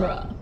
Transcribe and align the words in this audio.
genre. 0.00 0.37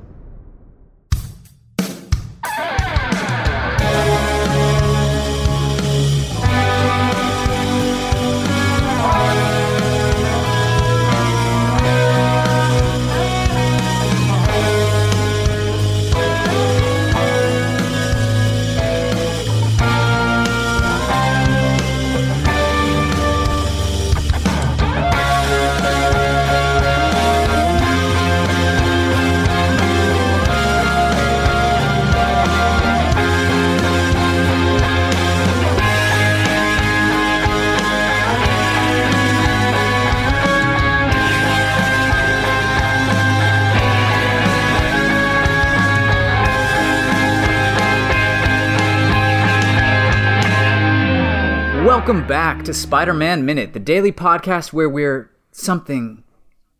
Back 52.28 52.64
to 52.64 52.74
Spider-Man 52.74 53.44
Minute, 53.44 53.72
the 53.72 53.78
daily 53.80 54.10
podcast 54.12 54.72
where 54.72 54.88
we're 54.88 55.30
something 55.52 56.22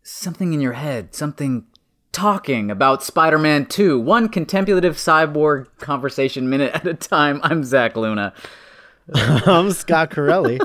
something 0.03 0.53
in 0.53 0.61
your 0.61 0.73
head, 0.73 1.13
something 1.13 1.65
talking 2.11 2.71
about 2.71 3.03
Spider-Man 3.03 3.65
2, 3.67 3.99
one 3.99 4.29
contemplative 4.29 4.95
cyborg 4.95 5.67
conversation 5.79 6.49
minute 6.49 6.73
at 6.73 6.87
a 6.87 6.93
time. 6.93 7.39
I'm 7.43 7.63
Zach 7.63 7.95
Luna. 7.95 8.33
I'm 9.13 9.71
Scott 9.71 10.11
Corelli. 10.11 10.59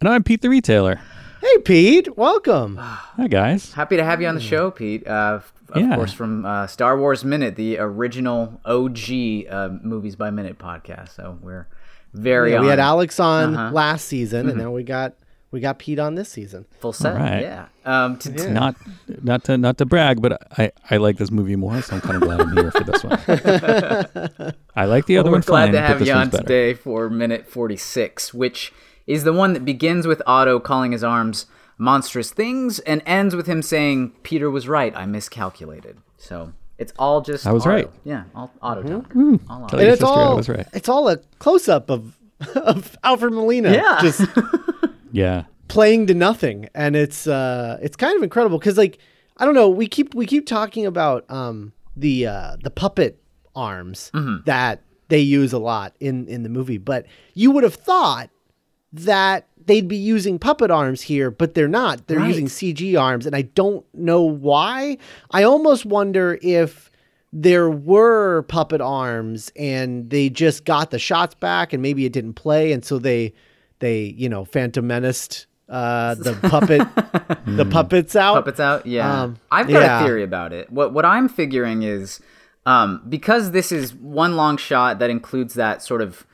And 0.00 0.08
I'm 0.08 0.22
Pete 0.22 0.42
the 0.42 0.48
Retailer. 0.50 1.00
hey, 1.40 1.58
Pete. 1.58 2.16
Welcome. 2.16 2.76
Hi, 2.80 3.28
guys. 3.28 3.72
Happy 3.72 3.96
to 3.96 4.04
have 4.04 4.20
you 4.20 4.28
on 4.28 4.34
the 4.34 4.40
show, 4.40 4.70
Pete. 4.70 5.06
Uh, 5.06 5.40
of 5.40 5.52
Yeah. 5.76 5.94
course, 5.94 6.12
from 6.12 6.44
uh, 6.46 6.66
Star 6.66 6.98
Wars 6.98 7.24
Minute, 7.24 7.56
the 7.56 7.78
original 7.78 8.60
OG 8.64 9.46
uh, 9.50 9.68
Movies 9.82 10.16
by 10.16 10.30
Minute 10.30 10.58
podcast. 10.58 11.10
So 11.16 11.38
we're 11.42 11.68
very 12.14 12.52
Yeah, 12.52 12.60
we 12.60 12.68
had. 12.68 12.78
Alex 12.80 13.20
on 13.20 13.54
Uh-huh. 13.54 13.74
last 13.74 14.06
season, 14.06 14.48
and 14.48 14.56
now 14.58 14.70
we 14.70 14.82
got 14.82 15.14
we 15.50 15.60
got 15.60 15.78
Pete 15.78 15.98
on 16.00 16.14
this 16.16 16.28
season. 16.30 16.64
full 16.80 16.92
set. 16.92 17.14
right. 17.14 17.42
Yeah. 17.42 17.66
Um, 17.84 18.16
to, 18.18 18.32
to- 18.32 18.50
Not 18.50 18.74
not 19.22 19.44
to 19.44 19.56
not 19.58 19.78
to 19.78 19.84
brag, 19.86 20.20
but 20.22 20.32
I, 20.58 20.72
I 20.90 20.96
like 20.96 21.16
this 21.18 21.30
movie 21.30 21.54
more, 21.56 21.80
so 21.82 21.94
I'm 21.94 22.00
kind 22.00 22.16
of 22.16 22.22
glad 22.22 22.40
I'm 22.40 22.56
here 22.56 22.70
for 22.72 22.82
this 22.84 23.04
one. 23.04 24.52
I 24.76 24.84
like 24.86 25.06
the 25.06 25.18
other 25.18 25.30
we're 25.30 25.36
one 25.36 25.40
glad 25.42 25.64
fine, 25.66 25.72
to 25.74 25.80
have 25.80 25.98
this 26.00 26.08
you 26.08 26.14
on 26.14 26.30
today 26.30 26.74
for 26.74 27.08
minute 27.10 27.46
46, 27.48 28.34
which 28.34 28.72
is 29.06 29.22
the 29.24 29.32
one 29.32 29.52
that 29.52 29.64
begins 29.64 30.06
with 30.06 30.22
Otto 30.26 30.58
calling 30.60 30.92
his 30.92 31.04
arms 31.04 31.46
monstrous 31.78 32.30
things 32.32 32.78
and 32.80 33.02
ends 33.04 33.34
with 33.36 33.46
him 33.46 33.60
saying, 33.62 34.12
Peter 34.22 34.50
was 34.50 34.66
right, 34.68 34.92
I 34.96 35.06
miscalculated. 35.06 35.98
So 36.16 36.52
it's 36.78 36.92
all 36.98 37.20
just 37.20 37.46
I 37.46 37.52
was 37.52 37.64
Otto. 37.66 37.74
right. 37.74 37.90
Yeah, 38.04 38.24
all 38.34 38.50
Otto 38.62 38.82
talk. 38.82 39.14
All 39.16 39.64
Otto. 39.64 39.66
Tell 39.68 39.78
And 39.78 39.86
your 39.86 39.92
it's 39.92 40.00
sister 40.00 40.06
I 40.06 40.22
all 40.22 40.36
was 40.36 40.48
right. 40.48 40.66
it's 40.72 40.88
all 40.88 41.08
a 41.08 41.18
close 41.38 41.68
up 41.68 41.90
of 41.90 42.18
of 42.56 42.96
Alfred 43.04 43.32
Molina 43.32 43.72
Yeah. 43.72 43.98
just 44.02 44.22
Yeah. 45.12 45.44
playing 45.68 46.06
to 46.08 46.14
nothing, 46.14 46.68
and 46.74 46.96
it's 46.96 47.26
uh 47.26 47.78
it's 47.82 47.96
kind 47.96 48.16
of 48.16 48.22
incredible 48.22 48.58
because 48.58 48.76
like 48.78 48.98
I 49.36 49.44
don't 49.44 49.54
know 49.54 49.68
we 49.68 49.86
keep 49.86 50.14
we 50.14 50.26
keep 50.26 50.46
talking 50.46 50.86
about 50.86 51.24
um 51.30 51.72
the 51.96 52.26
uh 52.26 52.56
the 52.62 52.70
puppet 52.70 53.20
arms 53.54 54.10
that 54.46 54.80
they 55.08 55.20
use 55.20 55.52
a 55.52 55.58
lot 55.58 55.94
in 56.00 56.26
in 56.28 56.42
the 56.42 56.48
movie, 56.48 56.78
but 56.78 57.06
you 57.34 57.50
would 57.52 57.62
have 57.62 57.74
thought 57.74 58.30
that 58.94 59.46
they'd 59.66 59.88
be 59.88 59.96
using 59.96 60.38
puppet 60.38 60.70
arms 60.70 61.02
here, 61.02 61.30
but 61.30 61.54
they're 61.54 61.68
not. 61.68 62.06
They're 62.06 62.18
Right. 62.18 62.28
using 62.28 62.46
CG 62.48 62.96
arms, 63.00 63.26
and 63.26 63.34
I 63.34 63.42
don't 63.42 63.84
know 63.94 64.22
why. 64.22 64.98
I 65.30 65.42
almost 65.42 65.84
wonder 65.86 66.38
if 66.42 66.90
there 67.32 67.68
were 67.68 68.42
puppet 68.42 68.80
arms 68.80 69.50
and 69.56 70.08
they 70.10 70.28
just 70.30 70.64
got 70.64 70.92
the 70.92 70.98
shots 71.00 71.34
back 71.34 71.72
and 71.72 71.82
maybe 71.82 72.04
it 72.06 72.12
didn't 72.12 72.34
play 72.34 72.70
and 72.70 72.84
so 72.84 72.96
they 72.96 73.32
they 73.80 74.14
you 74.16 74.28
know 74.28 74.44
phantom 74.44 74.86
menaced 74.86 75.46
uh 75.68 76.14
the 76.14 76.32
puppet 76.48 76.82
the 77.44 77.64
puppets 77.64 78.14
out 78.14 78.34
Puppets 78.34 78.60
out? 78.60 78.86
Yeah. 78.86 79.22
Um, 79.22 79.36
I've 79.50 79.66
got 79.66 79.82
yeah. 79.82 80.00
a 80.00 80.06
theory 80.06 80.22
about 80.22 80.52
it. 80.52 80.70
What 80.70 80.92
what 80.92 81.04
I'm 81.04 81.28
figuring 81.28 81.82
is 81.82 82.20
um, 82.66 83.02
because 83.08 83.50
this 83.50 83.72
is 83.72 83.92
one 83.94 84.36
long 84.36 84.56
shot 84.56 85.00
that 85.00 85.10
includes 85.10 85.54
that 85.54 85.82
sort 85.82 86.02
of 86.02 86.24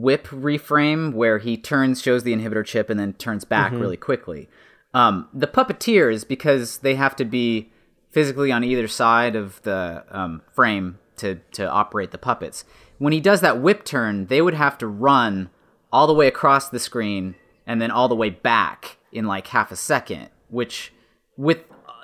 whip 0.00 0.26
reframe 0.28 1.12
where 1.12 1.38
he 1.38 1.56
turns, 1.56 2.00
shows 2.02 2.22
the 2.22 2.34
inhibitor 2.34 2.64
chip, 2.64 2.90
and 2.90 2.98
then 2.98 3.12
turns 3.14 3.44
back 3.44 3.72
Mm-hmm. 3.72 3.80
really 3.80 3.96
quickly. 3.96 4.48
Um, 4.94 5.28
the 5.34 5.46
puppeteers, 5.46 6.26
because 6.26 6.78
they 6.78 6.94
have 6.94 7.14
to 7.16 7.24
be 7.24 7.70
physically 8.10 8.50
on 8.50 8.64
either 8.64 8.88
side 8.88 9.36
of 9.36 9.60
the 9.62 10.04
um, 10.10 10.42
frame 10.54 10.98
to 11.16 11.36
to 11.52 11.68
operate 11.68 12.10
the 12.10 12.18
puppets. 12.18 12.64
When 12.98 13.12
he 13.12 13.20
does 13.20 13.40
that 13.42 13.60
whip 13.60 13.84
turn, 13.84 14.26
they 14.26 14.40
would 14.40 14.54
have 14.54 14.78
to 14.78 14.86
run 14.86 15.50
all 15.92 16.06
the 16.06 16.14
way 16.14 16.26
across 16.26 16.68
the 16.68 16.78
screen 16.78 17.34
and 17.66 17.80
then 17.82 17.90
all 17.90 18.08
the 18.08 18.16
way 18.16 18.30
back 18.30 18.96
in 19.12 19.26
like 19.26 19.48
half 19.48 19.70
a 19.70 19.76
second, 19.76 20.30
which 20.48 20.92
with 21.36 21.58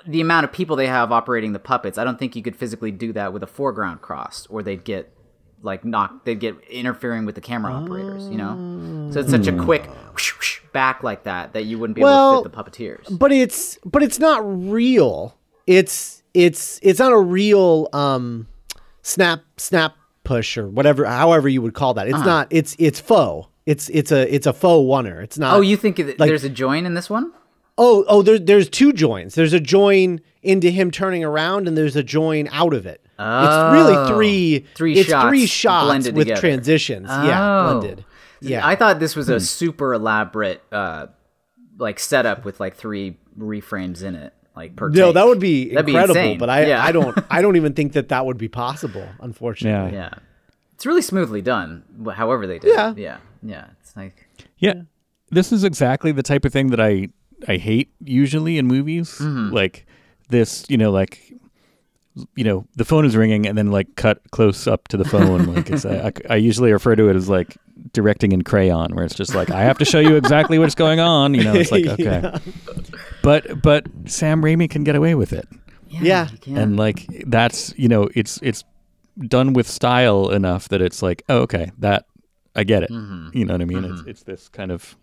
the 0.07 0.21
amount 0.21 0.43
of 0.43 0.51
people 0.51 0.75
they 0.75 0.87
have 0.87 1.11
operating 1.11 1.53
the 1.53 1.59
puppets, 1.59 1.97
I 1.97 2.03
don't 2.03 2.19
think 2.19 2.35
you 2.35 2.43
could 2.43 2.55
physically 2.55 2.91
do 2.91 3.11
that 3.13 3.33
with 3.33 3.41
a 3.41 3.47
foreground 3.47 4.01
cross, 4.01 4.45
or 4.49 4.61
they'd 4.61 4.83
get 4.83 5.11
like 5.65 5.83
knock 5.83 6.23
they'd 6.23 6.39
get 6.39 6.55
interfering 6.69 7.25
with 7.25 7.35
the 7.35 7.41
camera 7.41 7.73
operators, 7.73 8.27
you 8.29 8.37
know. 8.37 9.09
So 9.11 9.19
it's 9.19 9.29
such 9.31 9.47
a 9.47 9.53
quick 9.53 9.85
whoosh, 10.13 10.33
whoosh, 10.35 10.59
back 10.71 11.03
like 11.03 11.23
that 11.23 11.53
that 11.53 11.65
you 11.65 11.77
wouldn't 11.79 11.95
be 11.95 12.01
able 12.01 12.43
to 12.43 12.49
fit 12.49 12.51
the 12.55 12.63
puppeteers. 12.63 13.19
but 13.19 13.31
it's 13.31 13.77
but 13.85 14.01
it's 14.03 14.19
not 14.19 14.41
real 14.45 15.37
it's 15.67 16.23
it's 16.33 16.79
it's 16.83 16.99
not 16.99 17.11
a 17.11 17.19
real 17.19 17.89
um 17.93 18.47
snap 19.01 19.41
snap 19.57 19.95
push 20.23 20.57
or 20.57 20.67
whatever 20.67 21.05
however 21.05 21.47
you 21.49 21.61
would 21.61 21.73
call 21.73 21.93
that 21.93 22.07
it's 22.07 22.15
Uh-huh. 22.15 22.25
not 22.25 22.47
it's 22.49 22.75
it's 22.79 22.99
faux 22.99 23.47
it's 23.65 23.89
it's 23.89 24.11
a 24.11 24.33
it's 24.33 24.47
a 24.47 24.53
faux 24.53 24.85
oneer 24.87 25.23
it's 25.23 25.37
not 25.37 25.55
Oh, 25.57 25.61
you 25.61 25.77
think 25.77 25.97
like- 25.99 26.17
there's 26.17 26.43
a 26.43 26.49
join 26.49 26.85
in 26.85 26.93
this 26.93 27.09
one? 27.09 27.31
Oh, 27.77 28.05
oh, 28.07 28.21
there, 28.21 28.39
there's 28.39 28.69
two 28.69 28.93
joins. 28.93 29.35
There's 29.35 29.51
a 29.51 29.59
join 29.59 30.21
into 30.41 30.69
him 30.69 30.91
turning 30.91 31.25
around, 31.25 31.67
and 31.67 31.77
there's 31.77 31.97
a 31.97 32.03
join 32.03 32.47
out 32.53 32.73
of 32.73 32.85
it. 32.85 33.04
It's 33.17 33.73
really 33.73 33.95
Oh. 33.95 34.07
three, 34.07 34.65
Three 34.75 34.93
it's 34.99 35.09
shots 35.09 35.27
three 35.29 35.45
shots 35.45 35.85
blended 35.85 36.15
with 36.15 36.27
together. 36.27 36.41
transitions. 36.41 37.07
Yeah, 37.09 37.67
Oh. 37.69 37.79
blended. 37.79 38.05
Yeah, 38.41 38.65
I 38.67 38.75
thought 38.75 38.99
this 38.99 39.15
was 39.15 39.29
a 39.29 39.39
super 39.39 39.93
elaborate 39.93 40.61
uh 40.71 41.07
like 41.77 41.99
setup 41.99 42.45
with 42.45 42.59
like 42.59 42.75
three 42.75 43.17
reframes 43.39 44.01
in 44.03 44.15
it, 44.15 44.33
like 44.55 44.75
per 44.75 44.89
no, 44.89 45.07
take. 45.07 45.13
that 45.15 45.25
would 45.27 45.39
be 45.39 45.73
That'd 45.73 45.89
incredible. 45.89 46.15
insane. 46.15 46.37
but 46.37 46.49
I, 46.49 46.65
Yeah. 46.67 46.83
I 46.83 46.91
don't, 46.93 47.17
I 47.29 47.41
don't 47.41 47.55
even 47.57 47.73
think 47.73 47.93
that 47.93 48.09
that 48.09 48.25
would 48.25 48.37
be 48.37 48.47
possible. 48.47 49.05
Unfortunately. 49.19 49.93
Yeah. 49.93 50.09
Yeah. 50.13 50.19
It's 50.73 50.85
really 50.85 51.01
smoothly 51.01 51.41
done, 51.41 51.83
however 52.13 52.47
they 52.47 52.59
did 52.59 52.73
Yeah. 52.73 52.91
it. 52.91 52.97
Yeah. 52.97 53.17
Yeah. 53.43 53.65
It's 53.81 53.95
like 53.95 54.27
Yeah. 54.57 54.81
This 55.31 55.51
is 55.51 55.63
exactly 55.63 56.11
the 56.11 56.23
type 56.23 56.45
of 56.45 56.53
thing 56.53 56.67
that 56.67 56.79
I 56.79 57.09
I 57.47 57.57
hate 57.57 57.91
usually 58.03 58.57
in 58.57 58.67
movies. 58.67 59.09
Mm-hmm. 59.19 59.53
Like 59.53 59.85
this, 60.29 60.65
you 60.69 60.77
know, 60.77 60.91
like 60.91 61.33
you 62.35 62.43
know, 62.43 62.65
the 62.75 62.85
phone 62.85 63.05
is 63.05 63.15
ringing 63.15 63.45
and 63.45 63.57
then 63.57 63.71
like 63.71 63.95
cut 63.95 64.21
close 64.31 64.67
up 64.67 64.87
to 64.89 64.97
the 64.97 65.05
phone. 65.05 65.53
like 65.53 65.69
it's 65.69 65.85
I, 65.85 66.11
I 66.29 66.35
usually 66.37 66.71
refer 66.71 66.95
to 66.95 67.09
it 67.09 67.15
as 67.15 67.27
like 67.29 67.57
directing 67.93 68.31
in 68.31 68.43
crayon, 68.43 68.95
where 68.95 69.03
it's 69.05 69.15
just 69.15 69.35
like 69.35 69.51
I 69.51 69.63
have 69.63 69.77
to 69.79 69.85
show 69.85 69.99
you 69.99 70.15
exactly 70.15 70.57
what's 70.59 70.75
going 70.75 70.99
on. 70.99 71.33
You 71.33 71.43
know, 71.43 71.53
it's 71.53 71.71
like 71.71 71.85
okay, 71.95 72.03
Yeah. 72.03 72.37
but 73.21 73.61
but 73.61 73.85
Sam 74.05 74.41
Raimi 74.41 74.69
can 74.69 74.83
get 74.83 74.95
away 74.95 75.13
with 75.15 75.33
it, 75.33 75.47
yeah, 75.89 76.29
Yeah. 76.45 76.59
and 76.59 76.77
like 76.77 77.05
that's 77.27 77.73
you 77.77 77.87
know 77.89 78.09
it's 78.15 78.39
it's 78.41 78.63
done 79.27 79.53
with 79.53 79.67
style 79.67 80.29
enough 80.29 80.69
that 80.69 80.81
it's 80.81 81.01
like 81.01 81.23
oh, 81.29 81.39
okay 81.39 81.71
that 81.79 82.05
I 82.55 82.63
get 82.63 82.83
it. 82.83 82.91
Mm-hmm. 82.91 83.37
You 83.37 83.45
know 83.45 83.53
what 83.55 83.61
I 83.61 83.65
mean? 83.65 83.83
It's 83.83 84.01
it's 84.07 84.23
this 84.23 84.47
kind 84.49 84.71
of 84.71 84.95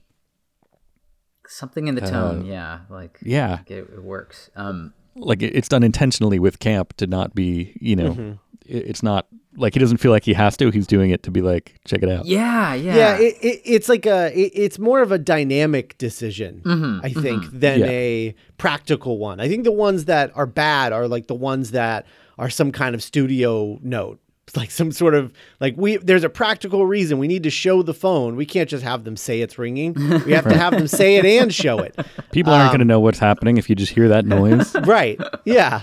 something 1.46 1.88
in 1.88 1.94
the 1.94 2.00
tone, 2.00 2.46
yeah, 2.46 2.80
like 2.88 3.16
Uh, 3.16 3.24
yeah 3.26 3.58
it, 3.66 3.88
it 3.92 4.02
works. 4.02 4.50
Um 4.56 4.94
like 5.16 5.42
it's 5.42 5.68
done 5.68 5.82
intentionally 5.82 6.38
with 6.38 6.58
camp 6.58 6.94
to 6.98 7.06
not 7.06 7.34
be 7.34 7.76
you 7.80 7.96
know 7.96 8.10
Mm-hmm. 8.12 8.32
it's 8.66 9.02
not 9.02 9.26
like 9.56 9.74
he 9.74 9.80
doesn't 9.80 9.98
feel 9.98 10.10
like 10.10 10.24
he 10.24 10.32
has 10.32 10.56
to 10.56 10.70
he's 10.70 10.86
doing 10.86 11.10
it 11.10 11.22
to 11.24 11.30
be 11.30 11.42
like 11.42 11.78
check 11.84 12.02
it 12.02 12.08
out 12.08 12.24
yeah, 12.24 12.72
yeah. 12.74 12.96
Yeah, 12.96 13.18
it, 13.18 13.34
it, 13.42 13.60
it's 13.64 13.88
like 13.88 14.06
a, 14.06 14.32
it, 14.34 14.52
it's 14.54 14.78
more 14.78 15.02
of 15.02 15.12
a 15.12 15.18
dynamic 15.18 15.98
decision, 15.98 16.62
Mm-hmm, 16.64 17.04
I 17.04 17.10
think, 17.12 17.44
than 17.52 17.80
Yeah. 17.80 17.86
a 17.86 18.34
practical 18.56 19.18
one. 19.18 19.40
I 19.40 19.48
think 19.48 19.64
the 19.64 19.72
ones 19.72 20.06
that 20.06 20.32
are 20.34 20.46
bad 20.46 20.94
are 20.94 21.06
like 21.06 21.26
the 21.26 21.34
ones 21.34 21.72
that 21.72 22.06
are 22.38 22.48
some 22.48 22.72
kind 22.72 22.94
of 22.94 23.02
studio 23.02 23.78
note. 23.82 24.20
It's 24.46 24.56
like 24.62 24.70
some 24.70 24.90
sort 24.92 25.14
of 25.14 25.32
like 25.60 25.74
we 25.76 25.96
there's 25.98 26.24
a 26.24 26.28
practical 26.28 26.84
reason 26.86 27.18
we 27.18 27.28
need 27.28 27.42
to 27.44 27.50
show 27.50 27.82
the 27.82 27.94
phone. 27.94 28.36
We 28.36 28.46
can't 28.46 28.68
just 28.68 28.82
have 28.84 29.04
them 29.04 29.16
say 29.16 29.40
it's 29.40 29.58
ringing. 29.58 29.94
We 30.26 30.32
have 30.32 30.44
to 30.48 30.56
have 30.56 30.72
them 30.72 30.88
say 30.88 31.16
it 31.16 31.24
and 31.24 31.52
show 31.54 31.78
it. 31.78 31.94
people 32.32 32.52
aren't 32.52 32.64
Um, 32.66 32.70
going 32.70 32.78
to 32.80 32.84
know 32.84 33.00
what's 33.00 33.18
happening 33.20 33.56
if 33.56 33.68
you 33.70 33.76
just 33.76 33.92
hear 33.92 34.08
that 34.08 34.26
noise 34.26 34.74
Right. 34.84 35.20
Yeah. 35.44 35.82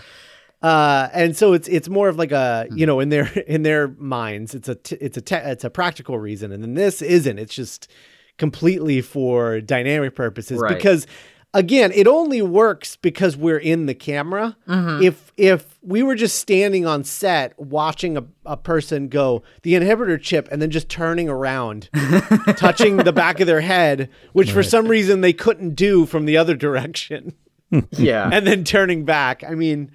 Uh, 0.61 1.07
and 1.13 1.37
so 1.37 1.53
it's 1.53 1.69
it's 1.69 1.87
more 1.87 2.09
of 2.09 2.17
like 2.17 2.33
a 2.33 2.67
you 2.75 2.85
know 2.85 2.99
in 2.99 3.07
their 3.09 3.27
in 3.47 3.63
their 3.63 3.87
minds 3.97 4.53
it's 4.53 4.67
a 4.67 4.75
t- 4.75 4.97
it's 4.99 5.15
a 5.15 5.21
te- 5.21 5.35
it's 5.35 5.63
a 5.63 5.69
practical 5.69 6.19
reason 6.19 6.51
and 6.51 6.61
then 6.61 6.73
this 6.73 7.01
isn't 7.01 7.39
it's 7.39 7.55
just 7.55 7.89
completely 8.37 8.99
for 9.01 9.61
dynamic 9.61 10.15
purposes 10.15 10.59
Right. 10.59 10.75
because 10.75 11.07
again 11.53 11.91
it 11.95 12.05
only 12.07 12.41
works 12.41 12.95
because 12.95 13.35
we're 13.35 13.57
in 13.57 13.85
the 13.87 13.93
camera 13.95 14.55
if 15.01 15.31
if 15.35 15.79
we 15.81 16.03
were 16.03 16.13
just 16.15 16.37
standing 16.37 16.85
on 16.85 17.03
set 17.03 17.57
watching 17.59 18.15
a, 18.17 18.23
a 18.45 18.55
person 18.57 19.07
go 19.07 19.41
the 19.63 19.73
inhibitor 19.73 20.21
chip 20.21 20.47
and 20.51 20.61
then 20.61 20.69
just 20.69 20.89
turning 20.89 21.27
around 21.27 21.89
touching 22.57 22.97
the 22.97 23.11
back 23.13 23.39
of 23.39 23.47
their 23.47 23.61
head 23.61 24.09
which 24.33 24.51
for 24.51 24.61
some 24.63 24.87
reason 24.87 25.21
they 25.21 25.33
couldn't 25.33 25.75
do 25.75 26.05
from 26.05 26.25
the 26.25 26.37
other 26.37 26.55
direction 26.55 27.33
Yeah. 27.91 28.29
and 28.33 28.47
then 28.47 28.63
turning 28.63 29.05
back. 29.05 29.43
I 29.43 29.53
mean, 29.53 29.91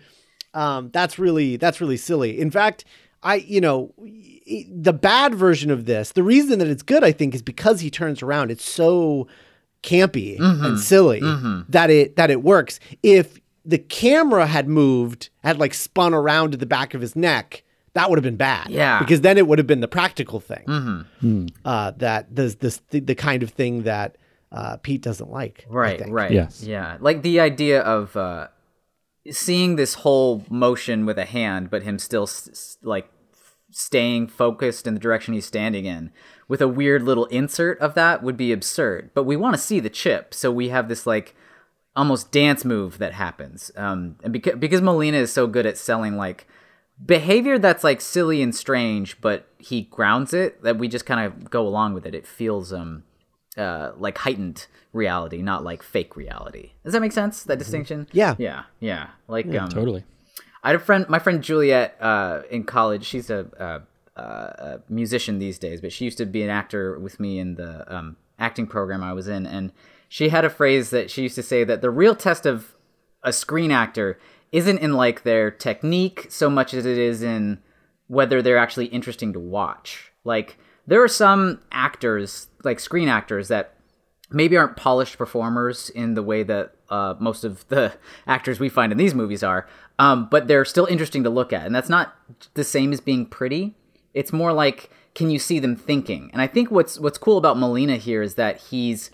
um, 0.54 0.90
that's 0.92 1.18
really 1.18 1.56
that's 1.56 1.80
really 1.80 1.96
silly. 1.96 2.40
In 2.40 2.52
fact, 2.52 2.84
I 3.22 3.36
you 3.36 3.60
know 3.60 3.92
the 4.70 4.92
bad 4.92 5.34
version 5.34 5.72
of 5.72 5.84
this. 5.86 6.12
The 6.12 6.22
reason 6.22 6.60
that 6.60 6.68
it's 6.68 6.84
good, 6.84 7.02
I 7.02 7.10
think, 7.10 7.34
is 7.34 7.42
because 7.42 7.80
he 7.80 7.90
turns 7.90 8.22
around. 8.22 8.52
It's 8.52 8.64
so 8.64 9.26
campy 9.84 10.38
and 10.40 10.80
silly 10.80 11.20
that 11.68 11.90
it 11.90 12.16
that 12.16 12.30
it 12.30 12.42
works. 12.42 12.80
If 13.02 13.38
the 13.64 13.78
camera 13.78 14.46
had 14.46 14.68
moved, 14.68 15.30
had 15.42 15.58
like 15.58 15.74
spun 15.74 16.12
around 16.14 16.50
to 16.52 16.56
the 16.56 16.66
back 16.66 16.94
of 16.94 17.00
his 17.00 17.14
neck, 17.16 17.62
that 17.94 18.08
would 18.10 18.16
have 18.18 18.24
been 18.24 18.36
bad. 18.36 18.68
Yeah. 18.70 18.98
because 18.98 19.20
then 19.20 19.38
it 19.38 19.46
would 19.46 19.58
have 19.58 19.66
been 19.66 19.80
the 19.80 19.88
practical 19.88 20.40
thing. 20.40 21.06
Uh, 21.64 21.90
that 21.98 22.34
does 22.34 22.56
this 22.56 22.80
the, 22.90 23.00
the 23.00 23.14
kind 23.14 23.42
of 23.42 23.50
thing 23.50 23.84
that 23.84 24.16
uh, 24.52 24.76
Pete 24.78 25.02
doesn't 25.02 25.30
like. 25.30 25.64
Right, 25.68 26.02
right. 26.08 26.30
Yes. 26.30 26.62
Yeah. 26.62 26.96
Like 27.00 27.22
the 27.22 27.40
idea 27.40 27.80
of 27.82 28.16
uh, 28.16 28.48
seeing 29.30 29.76
this 29.76 29.94
whole 29.94 30.44
motion 30.50 31.06
with 31.06 31.18
a 31.18 31.24
hand, 31.24 31.70
but 31.70 31.82
him 31.82 31.98
still 31.98 32.24
s- 32.24 32.48
s- 32.52 32.78
like 32.82 33.08
staying 33.74 34.28
focused 34.28 34.86
in 34.86 34.94
the 34.94 35.00
direction 35.00 35.34
he's 35.34 35.46
standing 35.46 35.84
in 35.84 36.12
with 36.46 36.62
a 36.62 36.68
weird 36.68 37.02
little 37.02 37.26
insert 37.26 37.78
of 37.80 37.94
that 37.94 38.22
would 38.22 38.36
be 38.36 38.52
absurd. 38.52 39.10
But 39.14 39.24
we 39.24 39.36
want 39.36 39.54
to 39.54 39.60
see 39.60 39.80
the 39.80 39.90
chip, 39.90 40.32
so 40.32 40.52
we 40.52 40.68
have 40.68 40.88
this 40.88 41.06
like 41.06 41.34
almost 41.96 42.30
dance 42.30 42.64
move 42.64 42.98
that 42.98 43.12
happens. 43.12 43.72
Um, 43.76 44.16
and 44.22 44.32
because 44.32 44.56
because 44.56 44.80
Molina 44.80 45.18
is 45.18 45.32
so 45.32 45.46
good 45.46 45.66
at 45.66 45.76
selling 45.76 46.16
like 46.16 46.46
behavior 47.04 47.58
that's 47.58 47.82
like 47.82 48.00
silly 48.00 48.42
and 48.42 48.54
strange, 48.54 49.20
but 49.20 49.48
he 49.58 49.82
grounds 49.82 50.32
it 50.32 50.62
that 50.62 50.78
we 50.78 50.86
just 50.86 51.06
kind 51.06 51.26
of 51.26 51.50
go 51.50 51.66
along 51.66 51.94
with 51.94 52.06
it. 52.06 52.14
It 52.14 52.26
feels 52.26 52.72
um 52.72 53.02
uh 53.56 53.90
like 53.96 54.18
heightened 54.18 54.66
reality, 54.92 55.42
not 55.42 55.64
like 55.64 55.82
fake 55.82 56.16
reality. 56.16 56.72
Does 56.84 56.92
that 56.92 57.00
make 57.00 57.12
sense? 57.12 57.42
That 57.42 57.58
distinction? 57.58 58.06
Yeah. 58.12 58.36
Yeah. 58.38 58.64
Yeah. 58.78 59.08
Like 59.26 59.52
um 59.54 59.68
Totally. 59.68 60.04
I 60.64 60.68
had 60.68 60.76
a 60.76 60.80
friend, 60.80 61.06
my 61.10 61.18
friend 61.18 61.42
Juliet, 61.42 61.96
uh, 62.00 62.40
in 62.50 62.64
college. 62.64 63.04
She's 63.04 63.28
a, 63.28 63.84
a, 64.16 64.20
a, 64.20 64.80
musician 64.88 65.38
these 65.38 65.58
days, 65.58 65.82
but 65.82 65.92
she 65.92 66.06
used 66.06 66.16
to 66.18 66.24
be 66.24 66.42
an 66.42 66.48
actor 66.48 66.98
with 66.98 67.20
me 67.20 67.38
in 67.38 67.56
the 67.56 67.94
um, 67.94 68.16
acting 68.38 68.66
program 68.66 69.02
I 69.02 69.12
was 69.12 69.28
in. 69.28 69.46
And 69.46 69.72
she 70.08 70.30
had 70.30 70.44
a 70.44 70.50
phrase 70.50 70.88
that 70.88 71.10
she 71.10 71.22
used 71.22 71.34
to 71.34 71.42
say 71.42 71.64
that 71.64 71.82
the 71.82 71.90
real 71.90 72.16
test 72.16 72.46
of 72.46 72.74
a 73.22 73.30
screen 73.30 73.70
actor 73.70 74.18
isn't 74.52 74.78
in 74.78 74.94
like 74.94 75.22
their 75.22 75.50
technique 75.50 76.28
so 76.30 76.48
much 76.48 76.72
as 76.72 76.86
it 76.86 76.96
is 76.96 77.22
in 77.22 77.58
whether 78.06 78.40
they're 78.40 78.56
actually 78.56 78.86
interesting 78.86 79.34
to 79.34 79.40
watch. 79.40 80.12
Like 80.24 80.56
there 80.86 81.02
are 81.02 81.08
some 81.08 81.60
actors, 81.72 82.48
like 82.62 82.80
screen 82.80 83.08
actors, 83.08 83.48
that 83.48 83.74
maybe 84.30 84.56
aren't 84.56 84.76
polished 84.76 85.18
performers 85.18 85.90
in 85.90 86.14
the 86.14 86.22
way 86.22 86.42
that 86.42 86.74
uh, 86.90 87.14
most 87.18 87.44
of 87.44 87.66
the 87.68 87.92
actors 88.26 88.60
we 88.60 88.68
find 88.68 88.92
in 88.92 88.98
these 88.98 89.14
movies 89.14 89.42
are, 89.42 89.66
um, 89.98 90.28
but 90.30 90.48
they're 90.48 90.64
still 90.64 90.86
interesting 90.86 91.24
to 91.24 91.30
look 91.30 91.52
at. 91.52 91.66
And 91.66 91.74
that's 91.74 91.88
not 91.88 92.14
the 92.54 92.64
same 92.64 92.92
as 92.92 93.00
being 93.00 93.26
pretty. 93.26 93.74
It's 94.12 94.32
more 94.32 94.52
like, 94.52 94.90
can 95.14 95.30
you 95.30 95.38
see 95.38 95.58
them 95.58 95.76
thinking? 95.76 96.30
And 96.32 96.42
I 96.42 96.46
think 96.46 96.70
what's 96.70 96.98
what's 96.98 97.18
cool 97.18 97.38
about 97.38 97.58
Molina 97.58 97.96
here 97.96 98.22
is 98.22 98.34
that 98.34 98.60
he's 98.60 99.10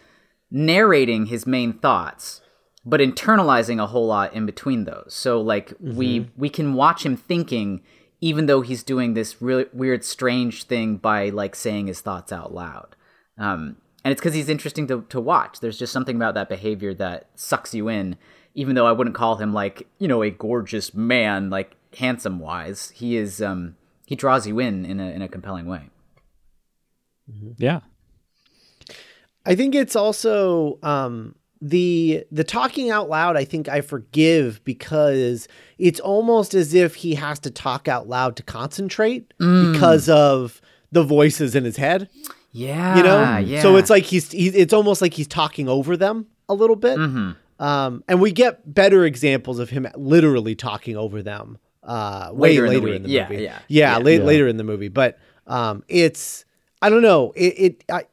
narrating 0.51 1.27
his 1.27 1.47
main 1.47 1.73
thoughts, 1.73 2.41
but 2.85 3.01
internalizing 3.01 3.83
a 3.83 3.87
whole 3.87 4.07
lot 4.07 4.35
in 4.35 4.47
between 4.47 4.85
those. 4.85 5.13
So 5.15 5.41
like 5.41 5.73
we 5.81 6.31
we 6.37 6.49
can 6.49 6.75
watch 6.75 7.05
him 7.05 7.17
thinking, 7.17 7.83
even 8.21 8.47
though 8.47 8.63
he's 8.63 8.83
doing 8.83 9.15
this 9.15 9.41
really 9.41 9.67
weird, 9.73 10.05
strange 10.05 10.65
thing 10.65 10.97
by 10.97 11.29
like 11.29 11.55
saying 11.55 11.87
his 11.87 12.01
thoughts 12.01 12.33
out 12.33 12.55
loud. 12.55 12.97
Um, 13.39 13.77
and 14.05 14.13
it's 14.13 14.21
because 14.21 14.35
he's 14.35 14.49
interesting 14.49 14.87
to, 14.89 15.05
to 15.11 15.21
watch. 15.21 15.61
There's 15.61 15.79
just 15.79 15.93
something 15.93 16.17
about 16.17 16.35
that 16.35 16.49
behavior 16.49 16.95
that 16.95 17.29
sucks 17.35 17.75
you 17.75 17.89
in, 17.89 18.17
even 18.55 18.75
though 18.75 18.87
I 18.87 18.93
wouldn't 18.93 19.15
call 19.17 19.37
him 19.37 19.53
like, 19.53 19.87
you 19.99 20.09
know, 20.09 20.23
a 20.23 20.31
gorgeous 20.31 20.93
man, 20.95 21.51
like 21.51 21.77
handsome 21.99 22.39
wise. 22.39 22.91
He 22.95 23.17
is, 23.17 23.41
um, 23.41 23.77
he 24.07 24.17
draws 24.17 24.47
you 24.47 24.59
in 24.59 24.85
in 24.85 24.99
a, 25.01 25.11
in 25.11 25.23
a 25.23 25.29
compelling 25.29 25.67
way. 25.67 25.89
Yeah. 27.59 27.81
I 29.47 29.55
think 29.55 29.75
it's 29.75 29.97
also 29.97 30.79
um, 30.83 31.35
the 31.63 32.25
the 32.31 32.45
talking 32.45 32.91
out 32.91 33.09
loud. 33.09 33.37
I 33.37 33.45
think 33.45 33.69
I 33.69 33.81
forgive 33.81 34.63
because 34.65 35.49
it's 35.79 36.01
almost 36.01 36.55
as 36.55 36.75
if 36.75 36.97
he 36.97 37.15
has 37.15 37.39
to 37.41 37.51
talk 37.51 37.89
out 37.89 38.09
loud 38.09 38.37
to 38.37 38.43
concentrate 38.43 39.33
because 39.39 40.09
of 40.09 40.61
the 40.93 41.03
voices 41.05 41.55
in 41.55 41.65
his 41.65 41.77
head. 41.77 42.09
Yeah. 42.53 42.97
You 42.97 43.03
know, 43.05 43.23
Ah, 43.25 43.39
yeah. 43.39 43.63
so 43.63 43.77
it's 43.77 43.91
like 43.91 44.03
he's, 44.05 44.31
he's 44.33 44.55
it's 44.57 44.73
almost 44.73 45.01
like 45.01 45.15
he's 45.15 45.29
talking 45.29 45.69
over 45.69 45.97
them 45.97 46.27
a 46.49 46.55
little 46.55 46.77
bit. 46.77 46.99
Mm-hmm. 46.99 47.31
Um, 47.61 48.03
and 48.09 48.21
we 48.21 48.33
get 48.33 48.75
better 48.75 49.05
examples 49.05 49.59
of 49.61 49.71
him 49.71 49.87
literally 49.95 50.55
talking 50.57 50.97
over 50.97 51.23
them 51.23 51.59
uh, 51.85 52.31
way 52.33 52.59
Later 52.59 52.67
in 52.67 52.73
the 52.73 52.77
in 52.79 53.03
the 53.03 53.09
movie. 53.09 53.13
yeah, 53.13 53.29
yeah, 53.31 53.59
yeah. 53.69 53.97
la- 53.99 54.25
later 54.25 54.49
in 54.49 54.57
the 54.57 54.65
movie. 54.65 54.89
But 54.89 55.19
um, 55.47 55.85
it's 55.87 56.45
I 56.83 56.89
don't 56.91 57.03
know. 57.03 57.33
It, 57.37 57.55
it 57.59 57.85
I, 57.93 58.07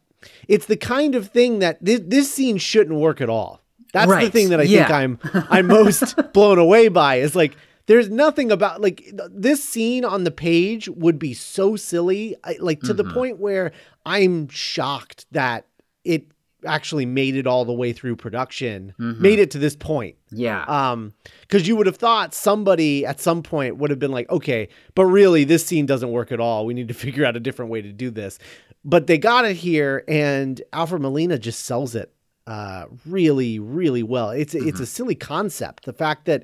it's 0.49 0.65
the 0.65 0.75
kind 0.77 1.15
of 1.15 1.29
thing 1.29 1.59
that 1.59 1.83
this, 1.83 2.01
this 2.03 2.31
scene 2.33 2.57
shouldn't 2.57 2.99
work 2.99 3.21
at 3.21 3.29
all. 3.29 3.61
That's 3.93 4.11
the 4.11 4.29
thing 4.29 4.49
that 4.49 4.59
I 4.59 4.63
yeah. 4.63 4.85
think 4.87 4.91
I'm 5.33 5.47
I'm 5.49 5.67
most 5.67 6.15
blown 6.33 6.59
away 6.59 6.89
by 6.89 7.15
is 7.15 7.33
like 7.35 7.55
there's 7.85 8.09
nothing 8.09 8.51
about 8.51 8.81
like 8.81 8.97
th- 8.97 9.31
this 9.31 9.63
scene 9.63 10.03
on 10.03 10.25
the 10.25 10.31
page 10.31 10.89
would 10.89 11.17
be 11.17 11.33
so 11.33 11.77
silly 11.77 12.35
I, 12.43 12.57
like 12.59 12.81
to 12.81 12.93
the 12.93 13.03
Mm-hmm. 13.05 13.13
point 13.13 13.39
where 13.39 13.71
I'm 14.05 14.49
shocked 14.49 15.25
that 15.31 15.65
it 16.03 16.25
actually 16.65 17.05
made 17.05 17.35
it 17.35 17.45
all 17.45 17.65
the 17.65 17.73
way 17.73 17.93
through 17.93 18.15
production 18.15 18.93
Mm-hmm. 18.99 19.21
made 19.21 19.39
it 19.39 19.51
to 19.51 19.59
this 19.59 19.75
point. 19.75 20.15
Yeah. 20.31 20.63
um 20.63 21.13
because 21.41 21.67
you 21.67 21.75
would 21.75 21.85
have 21.87 21.97
thought 21.97 22.33
somebody 22.33 23.05
at 23.05 23.19
some 23.21 23.43
point 23.43 23.77
would 23.77 23.89
have 23.89 23.99
been 23.99 24.11
like 24.11 24.29
okay 24.29 24.67
but 24.95 25.05
really 25.05 25.43
this 25.43 25.65
scene 25.65 25.85
doesn't 25.85 26.11
work 26.11 26.31
at 26.31 26.39
all. 26.39 26.65
We 26.65 26.73
need 26.73 26.87
to 26.87 26.93
figure 27.05 27.25
out 27.25 27.35
a 27.35 27.39
different 27.39 27.71
way 27.71 27.81
to 27.81 27.91
do 27.93 28.09
this. 28.09 28.39
But 28.83 29.07
they 29.07 29.17
got 29.17 29.45
it 29.45 29.55
here 29.55 30.03
and 30.07 30.61
alfred 30.73 31.01
molina 31.01 31.37
just 31.37 31.65
sells 31.65 31.93
it 31.95 32.11
uh 32.47 32.85
really 33.05 33.59
really 33.59 34.03
well. 34.03 34.31
It's 34.31 34.53
it's 34.55 34.79
a 34.79 34.85
silly 34.85 35.15
concept 35.15 35.85
the 35.85 35.93
fact 35.93 36.25
that 36.25 36.43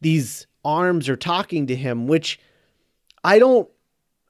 these 0.00 0.46
arms 0.64 1.08
are 1.08 1.16
talking 1.16 1.66
to 1.68 1.74
him 1.76 2.06
which 2.06 2.38
i 3.24 3.38
don't 3.38 3.68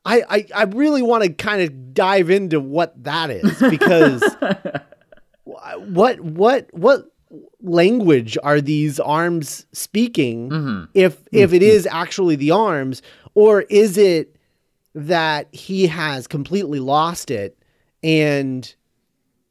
I, 0.05 0.23
I, 0.29 0.47
I 0.55 0.63
really 0.65 1.01
want 1.03 1.23
to 1.23 1.33
kind 1.33 1.63
of 1.63 1.95
dive 1.95 2.29
into 2.29 2.59
what 2.59 3.05
that 3.05 3.31
is 3.31 3.57
because 3.71 4.21
what 5.79 6.21
what 6.21 6.69
what 6.73 7.13
language 7.61 8.37
are 8.43 8.61
these 8.61 9.01
arms 9.01 9.67
speaking 9.73 10.51
mm-hmm. 10.51 10.85
if 10.95 11.27
if 11.33 11.53
it 11.53 11.63
mm-hmm. 11.63 11.71
is 11.71 11.87
actually 11.91 12.37
the 12.37 12.51
arms? 12.51 13.03
Or 13.35 13.63
is 13.63 13.97
it 13.97 14.37
that 14.95 15.49
he 15.55 15.87
has 15.87 16.27
completely 16.27 16.81
lost 16.81 17.31
it 17.31 17.57
and 18.03 18.75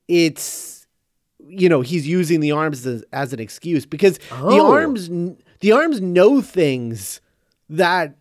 it's 0.07 0.85
you 1.47 1.67
know 1.67 1.81
he's 1.81 2.07
using 2.07 2.39
the 2.39 2.51
arms 2.51 2.85
as, 2.85 3.03
as 3.11 3.33
an 3.33 3.39
excuse? 3.39 3.85
Because 3.85 4.17
the 4.29 4.35
Oh. 4.59 4.71
arms 4.71 5.09
the 5.61 5.71
arms 5.71 6.01
know 6.01 6.41
things 6.41 7.21
that 7.69 8.15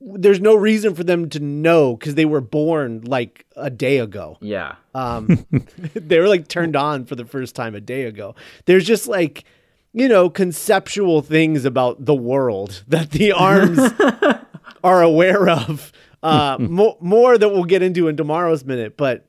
there's 0.00 0.40
no 0.40 0.54
reason 0.54 0.94
for 0.94 1.04
them 1.04 1.28
to 1.30 1.40
know 1.40 1.96
because 1.96 2.14
they 2.14 2.24
were 2.24 2.40
born 2.40 3.00
like 3.02 3.46
a 3.56 3.70
day 3.70 3.98
ago 3.98 4.36
yeah. 4.40 4.76
um, 4.94 5.46
they 5.94 6.18
were 6.18 6.28
like 6.28 6.48
turned 6.48 6.76
on 6.76 7.04
for 7.04 7.14
the 7.14 7.24
first 7.24 7.54
time 7.54 7.74
a 7.74 7.80
day 7.80 8.04
ago. 8.04 8.34
There's 8.66 8.84
just 8.84 9.06
like, 9.06 9.44
you 9.92 10.08
know, 10.08 10.28
conceptual 10.28 11.22
things 11.22 11.64
about 11.64 12.04
the 12.04 12.14
world 12.14 12.84
that 12.88 13.10
the 13.12 13.32
arms 13.32 13.80
are 14.84 15.02
aware 15.02 15.48
of. 15.48 15.92
Uh, 16.22 16.56
mo- 16.58 16.98
more 17.00 17.38
that 17.38 17.48
we'll 17.50 17.64
get 17.64 17.82
into 17.82 18.08
in 18.08 18.16
tomorrow's 18.16 18.64
minute, 18.64 18.96
but 18.96 19.28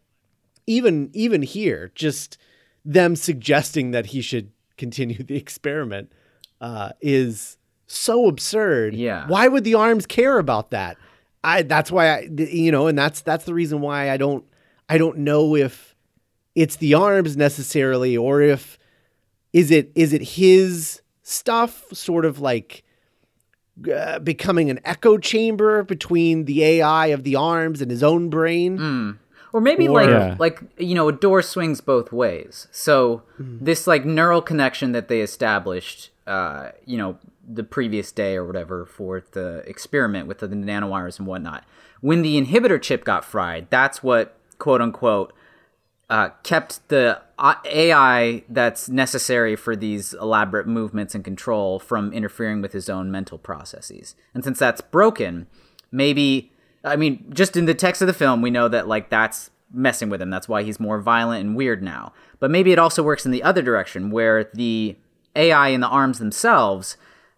even 0.66 1.10
even 1.14 1.42
here, 1.42 1.92
just 1.96 2.38
them 2.84 3.16
suggesting 3.16 3.92
that 3.92 4.08
he 4.08 4.22
should 4.22 4.52
continue 4.78 5.22
the 5.24 5.36
experiment 5.36 6.12
uh, 6.60 6.92
is 7.02 7.58
so 7.88 8.28
absurd. 8.28 8.94
Yeah. 8.94 9.26
Why 9.28 9.48
would 9.48 9.64
the 9.64 9.74
arms 9.76 10.06
care 10.06 10.38
about 10.40 10.72
that? 10.72 10.98
I 11.44 11.62
that's 11.64 11.92
why 11.92 12.10
I 12.10 12.30
you 12.38 12.72
know, 12.72 12.88
and 12.88 12.98
that's 12.98 13.22
that's 13.22 13.46
the 13.46 13.54
reason 13.54 13.82
why 13.82 14.12
I 14.12 14.18
don't 14.18 14.44
I 14.90 14.98
don't 14.98 15.20
know 15.20 15.56
if 15.56 15.96
it's 16.56 16.76
the 16.78 16.94
arms 16.96 17.38
necessarily 17.38 18.16
or 18.18 18.42
if 18.42 18.78
is 19.54 19.72
it 19.72 19.92
is 19.96 20.12
it 20.14 20.22
his 20.22 21.02
stuff 21.24 21.84
sort 21.94 22.26
of 22.26 22.40
like 22.40 22.84
uh, 23.94 24.20
becoming 24.20 24.70
an 24.70 24.80
echo 24.84 25.18
chamber 25.18 25.84
between 25.84 26.46
the 26.46 26.64
AI 26.64 27.08
of 27.08 27.24
the 27.24 27.36
arms 27.36 27.82
and 27.82 27.92
his 27.92 28.02
own 28.04 28.30
brain. 28.30 29.18
Or 29.54 29.62
maybe 29.62 29.88
Or- 29.88 29.92
like 29.94 30.10
Yeah. 30.10 30.36
like 30.40 30.60
you 30.78 30.96
know 30.96 31.08
a 31.08 31.14
door 31.14 31.42
swings 31.42 31.80
both 31.80 32.12
ways. 32.12 32.68
So 32.72 33.22
this 33.40 33.86
like 33.88 34.04
neural 34.06 34.42
connection 34.42 34.92
that 34.94 35.08
they 35.08 35.22
established, 35.22 36.10
uh, 36.26 36.70
you 36.86 36.98
know, 36.98 37.18
the 37.48 37.64
previous 37.64 38.12
day 38.12 38.36
or 38.36 38.46
whatever 38.46 38.86
for 38.86 39.24
the 39.32 39.64
experiment 39.66 40.28
with 40.28 40.40
the 40.40 40.48
nanowires 40.48 41.18
and 41.18 41.28
whatnot. 41.28 41.64
When 42.02 42.22
the 42.22 42.40
inhibitor 42.40 42.82
chip 42.82 43.06
got 43.06 43.24
fried, 43.24 43.68
that's 43.70 44.04
what 44.04 44.38
quote 44.60 44.82
unquote 44.82 45.34
uh, 46.10 46.30
kept 46.44 46.88
the 46.90 47.22
AI 47.40 48.44
that's 48.50 48.90
necessary 48.90 49.56
for 49.56 49.76
these 49.76 50.14
elaborate 50.14 50.68
movements 50.68 51.16
and 51.16 51.24
control 51.24 51.80
from 51.80 52.14
interfering 52.14 52.62
with 52.62 52.74
his 52.74 52.90
own 52.90 53.12
mental 53.12 53.38
processes. 53.38 54.16
And 54.34 54.44
since 54.44 54.60
that's 54.60 54.82
broken, 54.82 55.48
maybe 55.92 56.52
I 56.84 56.96
mean, 56.96 57.26
just 57.34 57.58
in 57.58 57.66
the 57.66 57.74
text 57.74 58.02
of 58.02 58.08
the 58.08 58.14
film, 58.14 58.42
we 58.42 58.52
know 58.52 58.68
that 58.68 58.88
like 58.88 59.10
that's 59.10 59.52
messing 59.74 60.10
with 60.10 60.22
him. 60.22 60.30
That's 60.30 60.48
why 60.48 60.64
he's 60.64 60.80
more 60.80 61.02
violent 61.02 61.46
and 61.46 61.56
weird 61.56 61.84
now. 61.84 62.14
But 62.40 62.52
maybe 62.52 62.72
it 62.72 62.80
also 62.80 63.04
works 63.04 63.26
in 63.26 63.32
the 63.32 63.44
other 63.44 63.62
direction, 63.62 64.12
where 64.12 64.50
the 64.54 64.96
AI 65.36 65.70
and 65.70 65.84
the 65.84 65.88
arms 65.88 66.20
themselves 66.20 66.98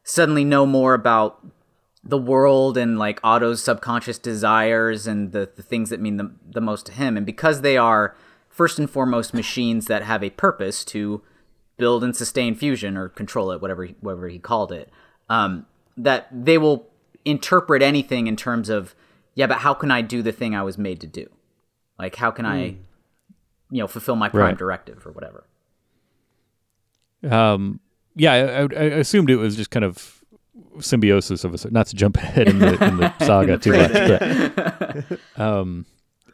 suddenly 0.09 0.43
know 0.43 0.65
more 0.65 0.95
about 0.95 1.45
the 2.03 2.17
world 2.17 2.77
and 2.77 2.97
like 2.97 3.19
Otto's 3.23 3.61
subconscious 3.61 4.17
desires 4.17 5.05
and 5.05 5.31
the, 5.33 5.47
the 5.55 5.61
things 5.61 5.91
that 5.91 5.99
mean 5.99 6.17
the, 6.17 6.31
the 6.49 6.61
most 6.61 6.87
to 6.87 6.91
him. 6.93 7.15
And 7.15 7.27
because 7.27 7.61
they 7.61 7.77
are 7.77 8.15
first 8.49 8.79
and 8.79 8.89
foremost 8.89 9.35
machines 9.35 9.85
that 9.85 10.01
have 10.01 10.23
a 10.23 10.31
purpose 10.31 10.83
to 10.85 11.21
build 11.77 12.03
and 12.03 12.15
sustain 12.15 12.55
fusion 12.55 12.97
or 12.97 13.07
control 13.07 13.51
it, 13.51 13.61
whatever 13.61 13.85
he, 13.85 13.95
whatever 13.99 14.29
he 14.29 14.39
called 14.39 14.71
it, 14.71 14.89
um, 15.29 15.67
that 15.95 16.27
they 16.31 16.57
will 16.57 16.87
interpret 17.23 17.83
anything 17.83 18.25
in 18.25 18.35
terms 18.35 18.67
of, 18.69 18.95
yeah, 19.35 19.45
but 19.45 19.59
how 19.59 19.75
can 19.75 19.91
I 19.91 20.01
do 20.01 20.23
the 20.23 20.31
thing 20.31 20.55
I 20.55 20.63
was 20.63 20.77
made 20.77 20.99
to 21.01 21.07
do? 21.07 21.29
Like, 21.99 22.15
how 22.15 22.31
can 22.31 22.47
I, 22.47 22.77
you 23.69 23.79
know, 23.81 23.87
fulfill 23.87 24.15
my 24.15 24.29
prime 24.29 24.41
Right. 24.41 24.57
directive 24.57 25.05
or 25.05 25.11
whatever? 25.11 25.45
Um, 27.29 27.79
yeah, 28.19 28.33
I, 28.33 28.61
I, 28.61 28.67
I 28.79 28.83
assumed 28.99 29.29
it 29.29 29.38
was 29.38 29.55
just 29.55 29.71
kind 29.71 29.83
of 29.85 30.23
symbiosis 30.79 31.43
of 31.43 31.53
a. 31.53 31.71
Not 31.71 31.88
to 31.88 31.95
jump 31.95 32.17
ahead 32.17 32.47
in 32.47 32.59
the, 32.59 32.83
in 32.83 32.97
the 32.97 33.17
saga 33.25 33.57
too 33.57 33.71
much, 33.73 33.91
but 33.91 35.19
um, 35.41 35.85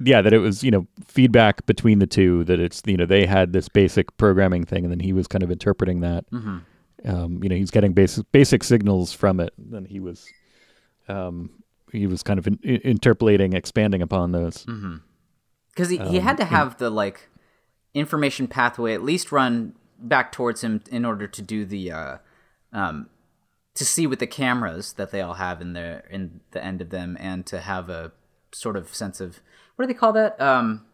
yeah, 0.03 0.21
that 0.21 0.33
it 0.33 0.39
was 0.39 0.63
you 0.63 0.71
know 0.71 0.87
feedback 1.05 1.65
between 1.65 1.99
the 1.99 2.07
two. 2.07 2.43
That 2.45 2.59
it's 2.59 2.81
you 2.85 2.97
know 2.97 3.05
they 3.05 3.25
had 3.25 3.53
this 3.53 3.69
basic 3.69 4.15
programming 4.17 4.65
thing, 4.65 4.83
and 4.83 4.91
then 4.91 4.99
he 4.99 5.13
was 5.13 5.27
kind 5.27 5.43
of 5.43 5.51
interpreting 5.51 6.01
that. 6.01 6.25
Um, 7.05 7.43
you 7.43 7.49
know, 7.49 7.55
he's 7.55 7.71
getting 7.71 7.93
basic 7.93 8.29
basic 8.31 8.63
signals 8.63 9.13
from 9.13 9.39
it. 9.39 9.53
And 9.57 9.71
then 9.71 9.85
he 9.85 9.99
was, 9.99 10.25
um, 11.07 11.51
he 11.91 12.07
was 12.07 12.23
kind 12.23 12.39
of 12.39 12.47
in, 12.47 12.57
in- 12.63 12.81
interpolating, 12.81 13.53
expanding 13.53 14.01
upon 14.01 14.31
those. 14.31 14.65
because 15.69 15.89
he, 15.89 15.97
he 15.99 16.19
had 16.19 16.37
to 16.37 16.45
have 16.45 16.77
the 16.77 16.89
like 16.89 17.29
information 17.93 18.47
pathway 18.47 18.93
at 18.93 19.03
least 19.03 19.31
run 19.31 19.75
back 19.99 20.31
towards 20.31 20.61
him 20.63 20.81
in 20.91 21.05
order 21.05 21.27
to 21.27 21.41
do 21.41 21.65
the 21.65 21.91
uh, 21.91 22.17
um, 22.73 23.09
to 23.75 23.85
see 23.85 24.07
with 24.07 24.19
the 24.19 24.27
cameras 24.27 24.93
that 24.93 25.11
they 25.11 25.21
all 25.21 25.35
have 25.35 25.61
in 25.61 25.73
the 25.73 26.03
in 26.09 26.41
the 26.51 26.63
end 26.63 26.81
of 26.81 26.89
them 26.89 27.17
and 27.19 27.45
to 27.47 27.59
have 27.59 27.89
a 27.89 28.11
sort 28.51 28.75
of 28.75 28.93
sense 28.95 29.19
of 29.19 29.39
what 29.75 29.83
do 29.85 29.87
they 29.93 29.97
call 29.97 30.13
that? 30.13 30.39
Um, 30.39 30.85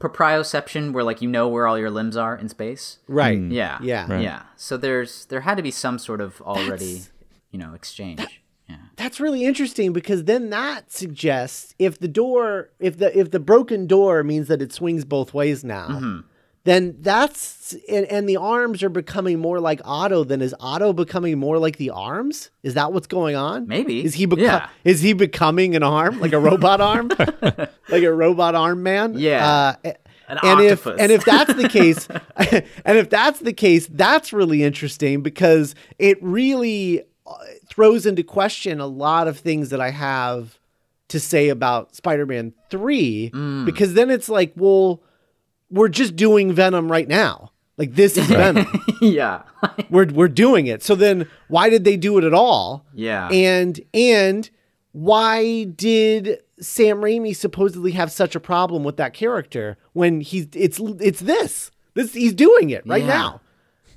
proprioception 0.00 0.92
where 0.92 1.04
like 1.04 1.22
you 1.22 1.28
know 1.28 1.48
where 1.48 1.66
all 1.66 1.78
your 1.78 1.90
limbs 1.90 2.16
are 2.16 2.36
in 2.36 2.48
space? 2.48 2.98
Right. 3.08 3.38
yeah. 3.38 3.78
Yeah. 3.82 4.20
yeah. 4.20 4.42
So 4.56 4.76
there's 4.76 5.24
there 5.26 5.40
had 5.42 5.56
to 5.56 5.62
be 5.62 5.70
some 5.70 5.98
sort 5.98 6.20
of 6.20 6.40
already 6.42 6.94
That's- 6.94 7.10
you 7.50 7.58
know 7.58 7.74
exchange. 7.74 8.40
Yeah. 8.68 8.76
That's 8.96 9.20
really 9.20 9.44
interesting 9.44 9.92
because 9.92 10.24
then 10.24 10.50
that 10.50 10.90
suggests 10.90 11.74
if 11.78 11.98
the 11.98 12.08
door 12.08 12.70
if 12.78 12.98
the 12.98 13.16
if 13.18 13.30
the 13.30 13.40
broken 13.40 13.86
door 13.86 14.22
means 14.24 14.48
that 14.48 14.62
it 14.62 14.72
swings 14.72 15.04
both 15.04 15.34
ways 15.34 15.62
now, 15.64 15.88
Mm-hmm. 15.88 16.20
Then 16.64 16.96
that's 17.00 17.74
and, 17.88 18.06
and 18.06 18.28
the 18.28 18.36
arms 18.36 18.82
are 18.82 18.88
becoming 18.88 19.38
more 19.40 19.58
like 19.60 19.80
Otto. 19.84 20.24
Then 20.24 20.40
is 20.42 20.54
Otto 20.60 20.92
becoming 20.92 21.38
more 21.38 21.58
like 21.58 21.76
the 21.76 21.90
arms? 21.90 22.50
Is 22.62 22.74
that 22.74 22.92
what's 22.92 23.06
going 23.06 23.34
on? 23.36 23.66
Maybe. 23.66 24.04
Is 24.04 24.14
he 24.14 24.26
beco- 24.26 24.38
Yeah. 24.42 24.68
is 24.84 25.00
he 25.00 25.12
becoming 25.12 25.74
an 25.74 25.82
arm 25.82 26.20
like 26.20 26.32
a 26.32 26.38
robot 26.38 26.80
arm, 26.92 27.08
like 27.88 28.02
a 28.02 28.12
robot 28.12 28.54
arm 28.54 28.82
man? 28.82 29.14
Yeah. 29.18 29.46
Uh, 29.84 29.92
An 30.28 30.38
and 30.42 30.60
octopus. 30.60 30.94
if 30.94 31.00
and 31.00 31.12
if 31.12 31.24
that's 31.24 31.54
the 31.54 31.68
case, 31.68 32.06
and 32.84 32.98
if 32.98 33.10
that's 33.10 33.40
the 33.40 33.52
case, 33.52 33.86
that's 33.90 34.32
really 34.32 34.62
interesting 34.62 35.20
because 35.22 35.74
it 35.98 36.16
really 36.22 37.02
uh, 37.26 37.34
throws 37.68 38.06
into 38.06 38.22
question 38.22 38.80
a 38.80 38.86
lot 38.86 39.26
of 39.28 39.38
things 39.38 39.70
that 39.70 39.80
I 39.80 39.90
have 39.90 40.58
to 41.08 41.18
say 41.20 41.48
about 41.50 41.94
Spider-Man 41.96 42.54
3 42.70 43.30
Mm. 43.34 43.64
because 43.66 43.94
then 43.94 44.08
it's 44.10 44.28
like, 44.30 44.52
well, 44.56 45.02
we're 45.72 45.88
just 45.88 46.14
doing 46.14 46.52
Venom 46.52 46.90
right 46.92 47.08
now. 47.08 47.50
Like 47.78 47.94
this 47.94 48.16
is 48.16 48.26
Venom. 48.28 48.66
yeah 49.00 49.42
we're 49.90 50.06
we're 50.06 50.28
doing 50.28 50.66
it. 50.66 50.82
So 50.82 50.94
then 50.94 51.28
why 51.48 51.70
did 51.70 51.84
they 51.84 51.96
do 51.96 52.18
it 52.18 52.24
at 52.24 52.34
all? 52.34 52.84
yeah 52.94 53.28
And 53.30 53.80
and 53.94 54.48
why 54.92 55.64
did 55.64 56.38
Sam 56.60 56.98
Raimi 56.98 57.34
supposedly 57.34 57.92
have 57.92 58.12
such 58.12 58.34
a 58.36 58.40
problem 58.40 58.84
with 58.84 58.96
that 58.98 59.14
character 59.14 59.76
when 59.94 60.20
he's 60.20 60.46
it's 60.54 60.78
it's 61.00 61.20
this. 61.20 61.70
This 61.94 62.12
he's 62.14 62.34
doing 62.34 62.70
it 62.70 62.86
right 62.86 63.02
Yeah. 63.02 63.08
now. 63.08 63.40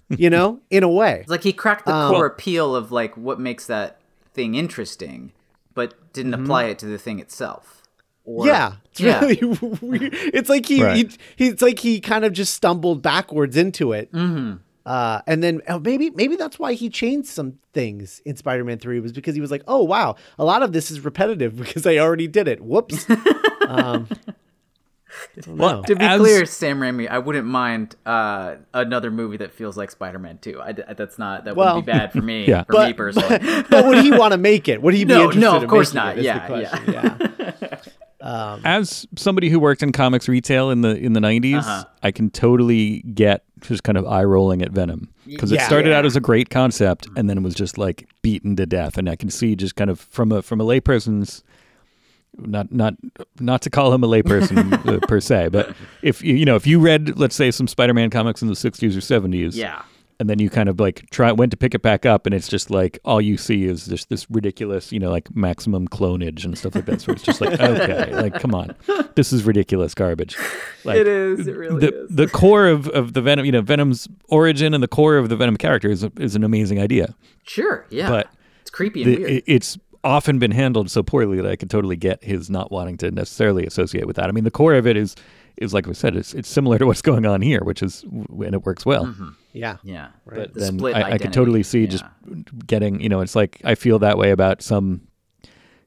You 0.10 0.30
know, 0.30 0.60
in 0.70 0.84
a 0.84 0.90
way. 0.90 1.22
It's 1.22 1.30
like 1.32 1.42
he 1.44 1.52
cracked 1.52 1.86
the 1.88 1.94
Um, 1.94 2.14
core 2.14 2.28
appeal 2.28 2.76
of 2.76 2.92
like 2.92 3.18
what 3.18 3.40
makes 3.40 3.66
that 3.66 4.00
thing 4.34 4.54
interesting, 4.54 5.32
but 5.74 6.14
didn't 6.14 6.36
apply 6.36 6.66
it 6.66 6.78
to 6.80 6.86
the 6.86 7.00
thing 7.00 7.20
itself. 7.20 7.75
Or, 8.26 8.46
yeah. 8.48 8.74
It's 8.92 9.00
yeah. 9.00 9.20
really 9.20 9.40
weird. 9.82 10.14
It's 10.14 10.50
like 10.50 10.66
he, 10.66 10.84
Right. 10.84 10.96
he, 10.98 11.10
he 11.36 11.48
it's 11.50 11.62
like 11.62 11.80
he 11.80 12.00
kind 12.02 12.26
of 12.26 12.34
just 12.34 12.54
stumbled 12.54 13.02
backwards 13.02 13.56
into 13.56 13.94
it. 13.94 14.12
Mm-hmm. 14.12 14.56
Uh, 14.86 15.20
and 15.26 15.42
then 15.44 15.62
oh, 15.68 15.80
maybe 15.80 16.12
maybe 16.12 16.36
that's 16.36 16.60
why 16.60 16.74
he 16.74 16.90
changed 16.90 17.28
some 17.28 17.58
things 17.74 18.22
in 18.26 18.36
Spider-Man 18.36 18.78
3 18.78 19.00
was 19.00 19.12
because 19.14 19.34
he 19.34 19.42
was 19.42 19.50
like, 19.50 19.64
"Oh 19.68 19.84
wow, 19.84 20.16
a 20.38 20.46
lot 20.46 20.62
of 20.62 20.74
this 20.74 20.92
is 20.92 21.00
repetitive 21.04 21.56
because 21.64 21.88
I 21.88 21.98
already 21.98 22.28
did 22.28 22.48
it." 22.48 22.62
Whoops. 22.62 23.08
um, 23.68 24.08
I. 25.60 25.82
To 25.88 25.96
be 25.96 26.04
As- 26.06 26.20
clear, 26.20 26.46
Sam 26.46 26.80
Raimi, 26.80 27.08
I 27.10 27.18
wouldn't 27.20 27.48
mind 27.48 27.96
uh, 28.06 28.56
another 28.74 29.10
movie 29.12 29.38
that 29.38 29.54
feels 29.54 29.76
like 29.78 29.90
Spider-Man 29.90 30.38
2. 30.40 30.62
I, 30.62 30.72
that's 30.74 31.18
not 31.18 31.46
that 31.46 31.56
Well, 31.56 31.76
wouldn't 31.76 31.86
be 31.86 31.92
bad 31.92 32.12
for 32.12 32.22
me. 32.22 32.46
Yeah. 32.48 32.64
for 32.64 32.74
But- 32.74 32.88
me 32.88 32.94
personally. 32.94 33.64
but 33.70 33.86
would 33.86 34.00
he 34.04 34.12
want 34.12 34.34
to 34.34 34.38
make 34.38 34.68
it? 34.68 34.82
Would 34.82 34.94
he 34.94 35.04
be 35.06 35.14
No, 35.14 35.22
interested 35.32 35.42
no, 35.42 35.56
of 35.58 35.64
in 35.64 35.70
course 35.70 35.94
making 35.94 36.24
not. 36.26 36.52
it, 36.52 36.64
is 36.64 36.72
the 36.86 36.92
Yeah, 36.94 37.78
yeah. 38.26 38.60
as 38.64 39.06
somebody 39.16 39.50
who 39.50 39.60
worked 39.60 39.84
in 39.84 39.92
comics 39.92 40.28
retail 40.28 40.70
in 40.72 40.82
the 40.82 40.96
in 40.98 41.14
the 41.14 41.20
90s 41.20 41.60
Uh-huh. 41.60 41.84
i 42.04 42.12
can 42.12 42.30
totally 42.30 43.02
get 43.14 43.44
just 43.62 43.84
kind 43.84 43.98
of 43.98 44.06
eye 44.08 44.24
rolling 44.24 44.62
at 44.62 44.72
venom 44.72 45.10
because 45.26 45.52
it 45.52 45.56
Yeah. 45.56 45.68
started 45.68 45.94
out 45.94 46.06
as 46.06 46.16
a 46.16 46.20
great 46.20 46.50
concept 46.50 47.08
and 47.16 47.30
then 47.30 47.38
it 47.38 47.42
was 47.44 47.56
just 47.56 47.78
like 47.78 48.08
beaten 48.22 48.56
to 48.58 48.66
death 48.66 48.98
and 48.98 49.08
i 49.10 49.16
can 49.16 49.30
see 49.30 49.56
just 49.56 49.76
kind 49.76 49.90
of 49.90 50.00
from 50.00 50.32
a 50.32 50.42
from 50.42 50.60
a 50.62 50.64
layperson's 50.66 51.44
not 52.38 52.72
not 52.72 52.96
not 53.40 53.62
to 53.62 53.70
call 53.70 53.94
him 53.94 54.04
a 54.04 54.08
layperson 54.08 54.74
uh, 54.94 55.00
per 55.08 55.20
se 55.22 55.48
but 55.50 55.74
if 56.02 56.22
you 56.22 56.36
you 56.36 56.44
know 56.46 56.56
if 56.56 56.68
you 56.68 56.80
read 56.80 57.18
let's 57.18 57.36
say 57.36 57.50
some 57.52 57.68
spider-man 57.68 58.10
comics 58.10 58.42
in 58.42 58.48
the 58.50 58.54
60s 58.56 58.96
or 58.96 59.00
70s 59.00 59.56
yeah. 59.56 59.84
And 60.20 60.30
then 60.30 60.40
you 60.40 60.50
kind 60.50 60.70
of 60.70 60.80
like 60.80 61.10
try 61.10 61.32
went 61.32 61.52
to 61.52 61.58
pick 61.58 61.74
it 61.76 61.82
back 61.82 62.06
up 62.06 62.26
and 62.26 62.34
it's 62.34 62.48
just 62.48 62.70
like 62.70 62.98
all 63.06 63.20
you 63.22 63.36
see 63.38 63.66
is 63.66 63.86
just 63.86 64.10
this 64.10 64.30
ridiculous 64.32 64.92
you 64.92 65.00
know 65.00 65.10
like 65.12 65.34
maximum 65.36 65.88
clonage 65.88 66.46
and 66.46 66.58
stuff 66.58 66.74
like 66.76 66.86
that 66.86 67.02
so 67.02 67.12
it's 67.12 67.22
just 67.24 67.42
like 67.42 67.60
okay 67.60 68.14
like 68.16 68.34
come 68.40 68.56
on 68.56 68.74
this 69.16 69.34
is 69.34 69.44
ridiculous 69.44 69.94
garbage 69.94 70.38
like 70.86 70.98
It 70.98 71.08
is. 71.08 71.48
It 71.48 71.56
really 71.58 71.80
the 71.82 72.04
is. 72.06 72.10
the 72.16 72.28
core 72.28 72.68
of, 72.68 72.88
of 72.90 73.14
the 73.14 73.22
venom 73.22 73.46
you 73.46 73.52
know 73.52 73.62
venom's 73.62 74.08
origin 74.30 74.74
and 74.74 74.82
the 74.82 74.88
core 74.88 75.18
of 75.18 75.30
the 75.30 75.36
venom 75.36 75.58
character 75.58 75.90
is, 75.90 76.06
is 76.18 76.36
an 76.36 76.44
amazing 76.44 76.80
idea 76.80 77.16
Sure. 77.44 77.86
Yeah. 77.90 78.10
but 78.10 78.28
it's 78.62 78.72
creepy 78.72 79.04
and 79.04 79.12
the, 79.14 79.18
weird. 79.18 79.30
it- 79.32 79.44
it's 79.48 79.78
often 80.04 80.38
been 80.38 80.52
handled 80.52 80.92
so 80.92 81.02
poorly 81.02 81.38
that 81.42 81.50
I 81.50 81.56
could 81.56 81.70
totally 81.72 81.96
get 81.96 82.24
his 82.24 82.48
not 82.48 82.72
wanting 82.72 82.96
to 82.98 83.10
necessarily 83.10 83.66
associate 83.66 84.06
with 84.06 84.18
that. 84.18 84.30
I 84.30 84.32
mean, 84.34 84.44
the 84.44 84.52
core 84.52 84.76
of 84.76 84.86
it 84.86 84.96
is 84.96 85.16
is 85.58 85.74
like 85.74 85.86
we 85.88 85.94
said, 85.94 86.16
it's 86.16 86.34
it's 86.34 86.50
similar 86.50 86.78
to 86.80 86.86
what's 86.86 87.02
going 87.02 87.26
on 87.26 87.42
here, 87.42 87.62
which 87.64 87.82
is 87.84 88.04
and 88.04 88.54
it 88.54 88.64
works 88.64 88.86
well. 88.86 89.14
Yeah. 89.54 89.78
yeah. 89.84 90.10
But 90.26 90.54
The 90.54 90.60
then 90.60 90.78
split 90.80 90.96
I, 90.96 91.12
I 91.14 91.18
could 91.18 91.32
totally 91.34 91.64
see 91.64 91.82
Yeah. 91.82 91.88
just 91.88 92.04
getting, 92.68 93.00
you 93.02 93.10
know, 93.10 93.22
it's 93.22 93.36
like 93.36 93.62
I 93.64 93.76
feel 93.76 94.00
that 94.00 94.18
way 94.18 94.32
about 94.32 94.62
some 94.62 95.08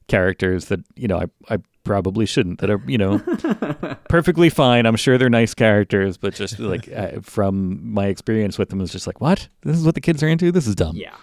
characters 0.08 0.66
that 0.66 0.80
you 0.96 1.06
know 1.08 1.18
I 1.18 1.54
I 1.54 1.58
probably 1.84 2.26
shouldn't 2.26 2.58
that 2.60 2.70
are 2.70 2.82
you 2.86 2.98
know 2.98 3.18
perfectly 4.08 4.48
fine. 4.50 4.86
I'm 4.86 4.96
sure 4.96 5.18
they're 5.18 5.28
nice 5.30 5.54
characters, 5.54 6.16
but 6.16 6.34
just 6.34 6.58
like 6.58 6.88
uh, 6.96 7.20
from 7.22 7.92
my 7.92 8.06
experience 8.06 8.58
with 8.58 8.70
them, 8.70 8.80
it's 8.80 8.92
just 8.92 9.06
like 9.06 9.20
what 9.20 9.48
this 9.62 9.76
is 9.76 9.84
what 9.84 9.94
the 9.94 10.00
kids 10.00 10.22
are 10.22 10.28
into. 10.28 10.50
This 10.52 10.66
is 10.66 10.74
dumb. 10.74 10.96
Yeah. 10.96 11.14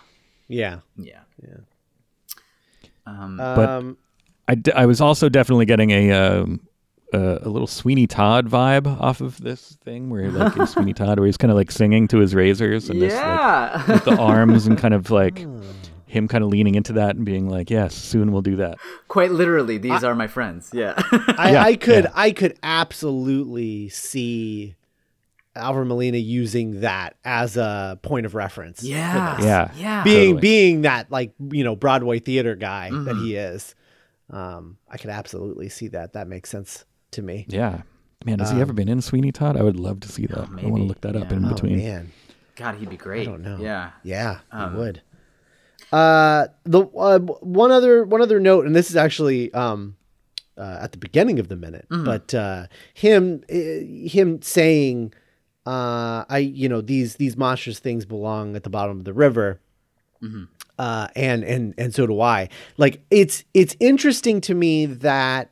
Yeah. 0.48 0.80
Yeah. 0.98 1.20
Yeah. 1.42 1.58
Um, 3.08 3.38
But- 3.38 3.70
Um, 3.70 3.98
I, 4.48 4.54
d- 4.54 4.72
I 4.74 4.86
was 4.86 5.02
also 5.02 5.28
definitely 5.28 5.66
getting 5.66 5.90
a 5.90 6.12
um, 6.12 6.68
a, 7.16 7.48
a 7.48 7.50
little 7.50 7.68
Sweeney 7.68 8.08
Todd 8.08 8.48
vibe 8.50 8.88
off 9.00 9.22
of 9.22 9.40
this 9.42 9.78
thing 9.84 10.10
where 10.10 10.30
like 10.32 10.56
in 10.58 10.68
Sweeney 10.68 10.94
Todd 10.94 11.18
where 11.20 11.26
he's 11.26 11.38
kind 11.38 11.52
of 11.52 11.58
like 11.58 11.72
singing 11.72 12.08
to 12.10 12.18
his 12.20 12.36
razors 12.36 12.90
and 12.90 13.02
this 13.02 13.14
like 13.14 13.24
yeah. 13.24 13.86
with 13.92 14.04
the 14.06 14.18
arms 14.18 14.68
and 14.68 14.78
kind 14.78 14.94
of 14.94 15.10
like 15.12 15.40
him 16.08 16.28
kind 16.28 16.44
of 16.44 16.50
leaning 16.50 16.76
into 16.76 16.94
that 16.94 17.16
and 17.16 17.26
being 17.26 17.50
like, 17.50 17.70
"Yes, 17.70 17.94
soon 17.96 18.32
we'll 18.32 18.42
do 18.42 18.56
that." 18.58 18.78
Quite 19.08 19.32
literally, 19.32 19.78
these 19.78 20.04
are 20.04 20.16
my 20.16 20.28
friends. 20.28 20.70
Yeah. 20.74 20.94
I, 21.38 21.50
Yeah, 21.54 21.64
I 21.64 21.76
could 21.76 22.04
yeah. 22.06 22.12
I 22.16 22.32
could 22.32 22.58
absolutely 22.64 23.90
see 23.90 24.76
Alfred 25.56 25.88
Molina 25.88 26.18
using 26.18 26.82
that 26.82 27.16
as 27.24 27.56
a 27.58 27.98
point 28.02 28.26
of 28.26 28.36
reference. 28.36 28.84
yeah. 28.84 29.40
Yeah. 29.42 29.72
Yeah. 29.78 30.04
being 30.04 30.36
Totally. 30.36 30.42
being 30.42 30.82
that 30.82 31.12
like 31.12 31.34
you 31.52 31.64
know 31.64 31.76
Broadway 31.76 32.20
theater 32.20 32.56
guy 32.56 32.90
that 32.92 32.96
Mm-hmm. 33.16 33.24
he 33.26 33.36
is. 33.36 33.76
Um, 34.30 34.78
I 34.90 34.98
could 34.98 35.12
absolutely 35.12 35.70
see 35.70 35.88
that. 35.90 36.14
That 36.14 36.28
makes 36.28 36.50
sense 36.50 36.84
to 37.16 37.22
me. 37.22 37.46
Yeah, 37.50 37.82
man, 38.24 38.40
has 38.40 38.52
he 38.52 38.62
ever 38.62 38.72
been 38.74 38.88
in 38.90 39.02
Sweeney 39.02 39.32
Todd? 39.32 39.58
I 39.58 39.64
would 39.64 39.80
love 39.80 40.00
to 40.02 40.08
see 40.08 40.26
that. 40.28 40.38
I 40.38 40.66
want 40.68 40.78
to 40.78 40.84
look 40.84 41.02
that 41.02 41.16
up 41.16 41.32
in 41.32 41.44
Oh 41.46 41.50
between. 41.50 41.78
man, 41.80 42.12
God, 42.56 42.76
he'd 42.76 42.90
be 42.90 42.98
great. 42.98 43.28
I 43.28 43.32
don't 43.32 43.42
know. 43.42 43.58
Yeah. 43.60 43.92
Yeah, 44.04 44.40
Um, 44.52 44.74
you 44.74 44.80
would. 44.80 45.02
Uh, 45.92 46.48
the 46.64 46.82
uh, 46.98 47.20
one 47.20 47.72
other 47.72 48.04
one 48.06 48.22
other 48.22 48.40
note, 48.40 48.66
and 48.66 48.76
this 48.76 48.90
is 48.90 48.96
actually 48.96 49.54
um, 49.54 49.96
uh, 50.58 50.80
at 50.82 50.92
the 50.92 50.98
beginning 50.98 51.40
of 51.40 51.48
the 51.48 51.56
minute, 51.56 51.86
Mm-hmm. 51.90 52.06
but 52.06 52.34
uh, 52.34 52.68
him 52.94 53.44
uh, 53.50 53.54
him 54.10 54.42
saying, 54.42 55.14
uh, 55.66 56.26
I 56.28 56.40
you 56.40 56.68
know 56.70 56.82
these 56.82 57.16
these 57.16 57.38
monstrous 57.38 57.80
things 57.80 58.06
belong 58.06 58.56
at 58.56 58.64
the 58.64 58.70
bottom 58.70 58.98
of 59.00 59.06
the 59.06 59.14
river. 59.14 59.60
Mm-hmm. 60.24 60.44
Uh, 60.78 61.08
and 61.16 61.44
and 61.44 61.74
and 61.78 61.94
so 61.94 62.08
do 62.08 62.20
I. 62.20 62.50
Like 62.78 63.02
it's 63.12 63.44
it's 63.54 63.76
interesting 63.80 64.42
to 64.42 64.56
me 64.56 64.86
that 64.88 65.52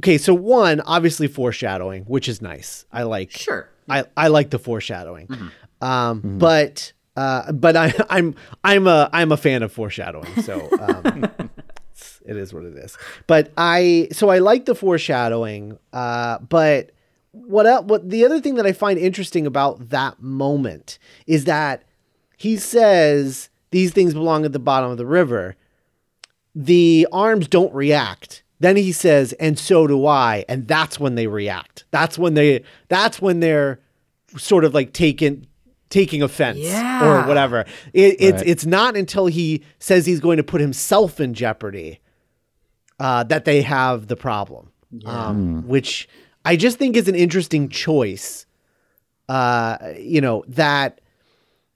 okay, 0.00 0.18
so 0.18 0.34
one 0.34 0.80
obviously 0.80 1.28
foreshadowing, 1.28 2.04
which 2.04 2.28
is 2.28 2.40
nice. 2.42 2.84
I 2.92 3.02
like 3.04 3.30
Sure. 3.32 3.68
I, 3.88 4.04
I 4.16 4.28
like 4.28 4.50
the 4.50 4.58
foreshadowing. 4.58 5.26
Mm-hmm. 5.28 5.84
Um, 5.84 6.38
but 6.38 6.92
uh, 7.16 7.52
but 7.52 7.76
I, 7.76 7.92
I'm 8.10 8.34
I'm 8.62 8.86
a 8.86 9.10
I'm 9.12 9.32
a 9.32 9.36
fan 9.36 9.62
of 9.62 9.72
foreshadowing, 9.72 10.42
so 10.42 10.68
um, 10.80 11.24
it's- 12.26 12.52
what 12.52 12.64
it 12.64 12.76
is. 12.76 12.96
But 13.26 13.52
I 13.56 14.08
so 14.12 14.30
I 14.30 14.38
like 14.38 14.64
the 14.64 14.74
foreshadowing. 14.74 15.78
Uh, 15.92 16.38
but 16.38 16.90
what 17.32 17.66
el 17.66 17.84
what 17.84 18.08
the 18.08 18.24
other 18.24 18.40
thing 18.40 18.54
that 18.54 18.66
I 18.66 18.72
find 18.72 18.98
interesting 18.98 19.46
about 19.46 19.90
that 19.90 20.22
moment 20.22 20.98
is 21.26 21.44
that 21.44 21.82
he 22.36 22.56
says 22.56 23.50
these 23.70 23.92
things 23.92 24.14
belong 24.14 24.44
at 24.44 24.52
the 24.52 24.58
bottom 24.58 24.90
of 24.90 24.96
the 24.98 25.06
river. 25.06 25.56
The 26.54 27.08
arms 27.12 27.48
don't 27.48 27.74
react. 27.74 28.43
Then 28.64 28.76
he 28.76 28.92
says, 28.92 29.34
and 29.34 29.58
so 29.58 29.86
do 29.86 30.06
I. 30.06 30.44
And 30.48 30.66
that's 30.66 30.98
when 30.98 31.16
they 31.16 31.26
react. 31.26 31.84
That's 31.90 32.16
when 32.18 32.32
they 32.32 32.64
that's 32.88 33.20
when 33.20 33.40
they're 33.40 33.78
sort 34.38 34.64
of 34.64 34.72
like 34.72 34.94
taken 34.94 35.46
taking 35.90 36.22
offense 36.22 36.58
Yeah. 36.58 37.04
or 37.24 37.28
whatever. 37.28 37.66
It, 37.92 38.16
it's 38.18 38.38
Right. 38.38 38.46
it's 38.48 38.64
not 38.64 38.96
until 38.96 39.26
he 39.26 39.62
says 39.78 40.06
he's 40.06 40.20
going 40.20 40.38
to 40.38 40.42
put 40.42 40.62
himself 40.62 41.20
in 41.20 41.34
jeopardy 41.34 42.00
uh, 42.98 43.24
that 43.24 43.44
they 43.44 43.60
have 43.60 44.06
the 44.06 44.16
problem, 44.16 44.70
um, 45.04 45.68
which 45.68 46.08
I 46.46 46.56
just 46.56 46.78
think 46.78 46.96
is 46.96 47.06
an 47.06 47.14
interesting 47.14 47.68
choice. 47.68 48.46
Uh, 49.28 49.76
you 49.98 50.20
know 50.22 50.42
that 50.48 51.00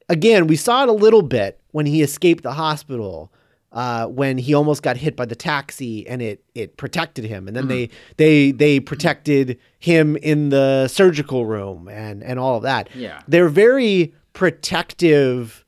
again, 0.09 0.47
we 0.47 0.57
saw 0.57 0.85
it 0.85 0.88
a 0.88 0.92
little 0.92 1.23
bit 1.23 1.61
when 1.73 1.85
he 1.85 2.00
escaped 2.02 2.42
the 2.45 2.52
hospital. 2.54 3.30
Uh, 3.70 4.06
when 4.06 4.38
he 4.38 4.54
almost 4.54 4.82
got 4.82 4.96
hit 4.96 5.14
by 5.14 5.26
the 5.26 5.37
taxi 5.37 6.06
and 6.08 6.22
it 6.22 6.42
it 6.54 6.78
protected 6.78 7.25
him, 7.26 7.46
and 7.46 7.54
then 7.54 7.68
they 7.68 7.90
they 8.16 8.50
they 8.50 8.80
protected 8.80 9.58
him 9.78 10.16
in 10.16 10.48
the 10.48 10.88
surgical 10.88 11.44
room 11.44 11.87
and 11.88 12.22
and 12.22 12.38
all 12.38 12.56
of 12.56 12.62
that. 12.62 12.88
Yeah. 12.94 13.20
they're 13.28 13.50
very 13.50 14.14
protective. 14.32 15.66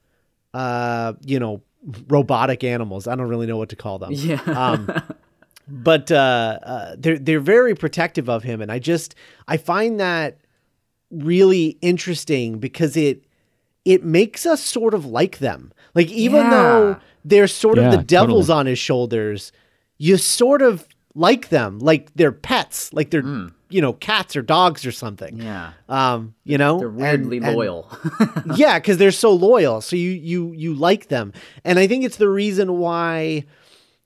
Uh, 0.55 1.13
you 1.25 1.39
know, 1.39 1.63
robotic 2.09 2.65
animals. 2.65 3.07
I 3.07 3.15
don't 3.15 3.29
really 3.29 3.47
know 3.47 3.57
what 3.57 3.69
to 3.69 3.77
call 3.77 3.99
them. 3.99 4.13
Yeah. 4.13 4.41
Um, 4.47 4.91
but 5.69 6.11
uh, 6.11 6.59
uh, 6.63 6.97
they're 6.99 7.19
they're 7.19 7.41
very 7.41 7.75
protective 7.75 8.29
of 8.29 8.43
him, 8.43 8.61
and 8.61 8.71
I 8.73 8.79
just 8.79 9.15
I 9.47 9.57
find 9.57 10.01
that 10.01 10.39
really 11.11 11.79
interesting 11.81 12.59
because 12.59 12.97
it 12.97 13.25
it 13.85 14.05
makes 14.05 14.47
us 14.47 14.63
sort 14.63 14.95
of 14.95 15.07
like 15.07 15.39
them. 15.39 15.73
Like 15.95 16.09
even 16.11 16.43
Yeah. 16.43 16.51
though 16.51 16.97
they're 17.25 17.49
sort 17.49 17.79
of 17.79 17.91
the 17.91 17.99
devils 18.03 18.47
totally. 18.49 18.61
on 18.61 18.67
his 18.67 18.79
shoulders, 18.79 19.53
you 19.99 20.17
sort 20.17 20.63
of 20.63 20.87
like 21.15 21.49
them, 21.49 21.79
like 21.81 22.11
they're 22.15 22.33
pets, 22.33 22.93
like 22.93 23.11
they're 23.11 23.25
you 23.69 23.81
know 23.81 23.93
cats 23.93 24.35
or 24.37 24.43
dogs 24.43 24.85
or 24.87 24.93
something. 24.93 25.39
yeah. 25.41 25.73
Um, 25.89 26.35
you 26.45 26.59
know, 26.59 26.79
They're 26.79 26.89
And- 26.89 26.97
weirdly 26.99 27.39
and- 27.39 27.55
loyal. 27.57 27.89
yeah, 28.57 28.79
because 28.79 28.99
they're 28.99 29.11
so 29.13 29.33
loyal. 29.33 29.81
So 29.81 29.97
you 29.97 30.11
you 30.11 30.53
you 30.53 30.75
like 30.75 31.09
them, 31.09 31.33
and 31.65 31.79
I 31.79 31.87
think 31.87 32.05
it's 32.05 32.17
the 32.17 32.29
reason 32.29 32.79
why, 32.79 33.45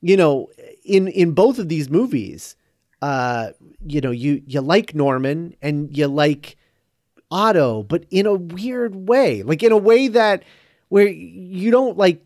you 0.02 0.16
know, 0.16 0.48
in 0.84 1.08
in 1.08 1.32
both 1.32 1.58
of 1.58 1.68
these 1.68 1.88
movies, 1.90 2.56
uh, 3.02 3.50
you 3.86 4.00
know, 4.00 4.10
you 4.10 4.42
you 4.46 4.60
like 4.60 4.94
Norman 4.94 5.54
and 5.62 5.94
you 5.96 6.08
like 6.08 6.56
Otto, 7.34 7.82
but 7.82 8.04
in 8.10 8.26
a 8.26 8.34
weird 8.34 8.94
way, 8.94 9.42
like 9.42 9.62
in 9.62 9.72
a 9.72 9.76
way 9.76 10.06
that 10.08 10.44
where 10.88 11.08
you 11.08 11.70
don't 11.72 11.98
like 11.98 12.24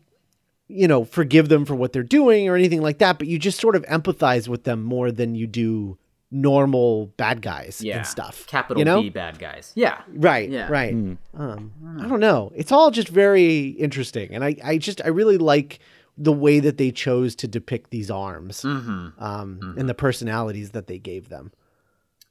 you 0.67 0.87
know 0.87 1.03
forgive 1.03 1.49
them 1.49 1.65
for 1.65 1.73
what 1.73 1.93
they're 1.93 2.03
doing 2.03 2.47
or 2.47 2.55
anything 2.55 2.81
like 2.81 2.99
that, 2.99 3.17
but 3.17 3.27
you 3.27 3.39
just 3.39 3.59
sort 3.59 3.75
of 3.75 3.83
empathize 3.87 4.47
with 4.47 4.63
them 4.65 4.83
more 4.83 5.11
than 5.11 5.33
you 5.33 5.47
do 5.47 5.97
normal 6.31 7.07
bad 7.17 7.41
guys 7.41 7.81
yeah. 7.81 7.97
and 7.97 8.05
stuff. 8.05 8.45
Capital 8.45 8.77
you 8.79 8.85
know? 8.85 9.01
B 9.01 9.09
bad 9.09 9.39
guys. 9.39 9.71
Yeah. 9.75 10.01
Right, 10.13 10.47
Yeah. 10.49 10.69
right. 10.69 10.93
Um, 10.93 11.71
I 11.99 12.07
don't 12.07 12.19
know. 12.19 12.51
It's 12.55 12.71
all 12.71 12.91
just 12.91 13.07
very 13.09 13.69
interesting, 13.69 14.35
and 14.35 14.43
I, 14.43 14.55
I 14.63 14.77
just, 14.77 15.01
I 15.03 15.07
really 15.07 15.37
like 15.39 15.79
the 16.17 16.31
way 16.31 16.59
that 16.59 16.77
they 16.77 16.91
chose 16.91 17.33
to 17.37 17.47
depict 17.47 17.89
these 17.89 18.11
arms, 18.11 18.61
Mm-hmm. 18.61 19.23
um, 19.23 19.75
and 19.77 19.89
the 19.89 19.95
personalities 19.95 20.69
that 20.71 20.85
they 20.85 20.99
gave 20.99 21.29
them. 21.29 21.51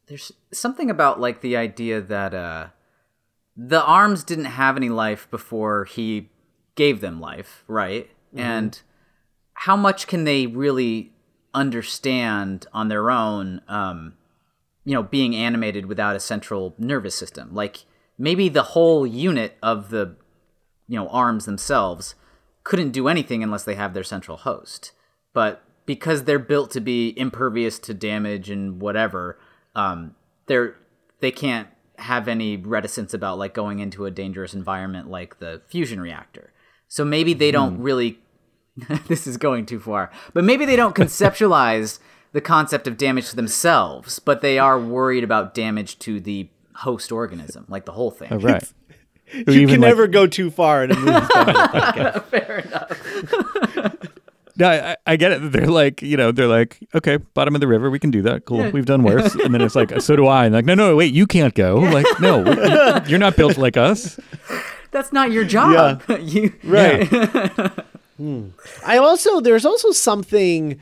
There's 0.09 0.33
something 0.53 0.91
about 0.91 1.21
like 1.21 1.41
the 1.41 1.57
idea 1.57 2.01
that 2.01 2.35
uh 2.35 2.69
the 3.57 3.83
arms 3.83 4.25
didn't 4.25 4.47
have 4.47 4.77
any 4.77 4.89
life 4.89 5.29
before 5.31 5.85
he 5.85 6.31
gave 6.77 7.01
them 7.01 7.21
life, 7.21 7.65
right? 7.67 8.09
And 8.35 8.81
how 9.55 9.77
much 9.77 10.07
can 10.07 10.25
they 10.25 10.47
really 10.47 11.13
understand 11.53 12.67
on 12.73 12.89
their 12.89 13.11
own 13.11 13.61
um 13.69 14.15
you 14.85 14.95
know 14.95 15.03
being 15.03 15.35
animated 15.35 15.87
without 15.87 16.17
a 16.17 16.21
central 16.21 16.75
nervous 16.79 17.15
system? 17.15 17.55
Like 17.55 17.85
maybe 18.17 18.49
the 18.49 18.63
whole 18.63 19.07
unit 19.07 19.57
of 19.63 19.91
the 19.91 20.17
you 20.87 20.99
know 20.99 21.09
arms 21.09 21.45
themselves 21.45 22.15
couldn't 22.65 22.91
do 22.91 23.09
anything 23.09 23.43
unless 23.43 23.65
they 23.65 23.75
have 23.75 23.95
their 23.95 24.05
central 24.05 24.37
host. 24.39 24.93
But 25.33 25.63
because 25.87 26.25
they're 26.25 26.39
built 26.39 26.71
to 26.73 26.81
be 26.81 27.19
impervious 27.19 27.79
to 27.79 27.95
damage 27.95 28.51
and 28.51 28.81
whatever 28.81 29.39
um 29.75 30.15
they're 30.47 30.75
they 31.21 31.31
can't 31.31 31.69
have 31.97 32.29
any 32.29 32.57
reticence 32.57 33.13
about 33.13 33.39
like 33.39 33.55
going 33.55 33.81
into 33.81 34.07
a 34.07 34.11
dangerous 34.11 34.55
environment 34.55 35.11
like 35.11 35.39
the 35.41 35.61
fusion 35.69 36.01
reactor 36.01 36.53
so 36.87 37.05
maybe 37.05 37.35
they 37.35 37.51
don't 37.51 37.81
really 37.83 38.19
this 39.09 39.27
is 39.27 39.37
going 39.37 39.67
too 39.67 39.81
far. 39.81 40.11
But 40.33 40.45
maybe 40.45 40.65
they 40.65 40.77
don't 40.77 40.95
conceptualize 40.95 41.99
the 42.33 42.41
concept 42.41 42.87
of 42.87 42.97
damage 42.97 43.31
to 43.31 43.37
themselves, 43.37 44.19
but 44.19 44.41
they 44.41 44.59
are 44.59 44.79
worried 44.79 45.25
about 45.25 45.55
damage 45.55 45.99
to 46.01 46.21
the 46.21 46.49
host 46.77 47.11
organism, 47.11 47.67
like 47.69 47.85
the 47.87 47.93
whole 47.93 48.11
thing. 48.11 48.29
Oh, 48.31 48.37
right. 48.39 48.63
You 49.33 49.67
can 49.67 49.81
like- 49.81 49.91
never 49.91 50.07
go 50.07 50.27
too 50.27 50.51
far 50.51 50.85
in 50.85 50.93
a 50.93 50.97
movie. 50.97 52.21
Fair 52.31 52.59
enough. 52.61 54.09
No, 54.59 54.69
I, 54.69 54.97
I 55.07 55.17
get 55.17 55.33
it. 55.33 55.53
They're 55.53 55.67
like, 55.69 56.03
you 56.03 56.17
know, 56.17 56.33
they're 56.33 56.49
like, 56.49 56.79
okay, 56.95 57.17
bottom 57.17 57.55
of 57.55 57.61
the 57.61 57.69
river, 57.69 57.91
we 57.91 57.99
can 57.99 58.11
do 58.11 58.23
that. 58.23 58.45
Cool, 58.45 58.59
Yeah. 58.65 58.71
we've 58.71 58.87
done 58.87 59.03
worse. 59.05 59.35
And 59.37 59.55
then 59.55 59.61
it's 59.61 59.77
like, 59.77 60.01
so 60.01 60.17
do 60.17 60.27
I. 60.27 60.47
And 60.47 60.55
like, 60.55 60.65
no, 60.65 60.75
no, 60.75 60.97
wait, 60.97 61.15
you 61.15 61.27
can't 61.27 61.55
go. 61.55 61.77
Like, 61.77 62.07
no, 62.21 62.45
you're 63.07 63.19
not 63.21 63.37
built 63.37 63.57
like 63.57 63.77
us. 63.77 64.19
That's 64.91 65.13
not 65.13 65.31
your 65.31 65.45
job. 65.45 66.03
Yeah. 66.09 66.17
you 66.19 66.53
right. 66.65 67.09
I 68.87 68.97
also 68.99 69.41
there's 69.41 69.65
also 69.65 69.93
something 69.93 70.81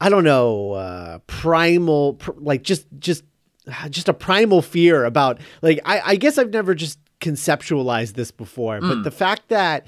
I 0.00 0.08
don't 0.08 0.24
know 0.24 0.72
uh, 0.72 1.18
primal 1.26 2.14
pr- 2.14 2.30
like 2.36 2.62
just 2.62 2.86
just 2.98 3.24
just 3.90 4.08
a 4.08 4.14
primal 4.14 4.62
fear 4.62 5.04
about 5.04 5.38
like 5.60 5.80
I, 5.84 6.00
I 6.12 6.16
guess 6.16 6.38
I've 6.38 6.50
never 6.50 6.74
just 6.74 6.98
conceptualized 7.20 8.14
this 8.14 8.30
before, 8.30 8.80
but 8.80 9.02
the 9.02 9.10
fact 9.10 9.48
that 9.48 9.86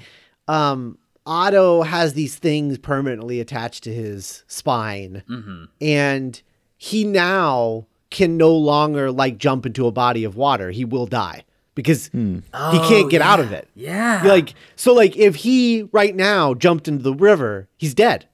um, 0.49 0.97
Otto 1.25 1.83
has 1.83 2.13
these 2.13 2.35
things 2.35 2.77
permanently 2.77 3.39
attached 3.39 3.83
to 3.83 3.93
his 3.93 4.43
spine, 4.47 5.23
mm-hmm. 5.29 5.65
and 5.79 6.41
he 6.77 7.03
now 7.03 7.85
can 8.09 8.37
no 8.37 8.53
longer 8.53 9.11
like 9.11 9.37
jump 9.37 9.65
into 9.65 9.87
a 9.87 9.91
body 9.91 10.23
of 10.23 10.35
water. 10.35 10.71
He 10.71 10.85
will 10.85 11.05
die 11.05 11.43
because 11.75 12.07
hmm. 12.07 12.39
he 12.71 12.79
can't 12.79 13.09
get 13.09 13.21
out 13.21 13.39
of 13.39 13.51
oh, 13.51 13.55
it. 13.55 13.69
Yeah. 13.75 14.21
Like 14.23 14.53
so 14.75 14.93
like 14.93 15.15
if 15.15 15.35
he 15.35 15.89
right 15.91 16.15
now 16.15 16.53
jumped 16.53 16.87
into 16.87 17.03
the 17.03 17.13
river, 17.13 17.69
he's 17.77 17.93
dead. 17.93 18.27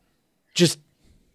Just 0.53 0.79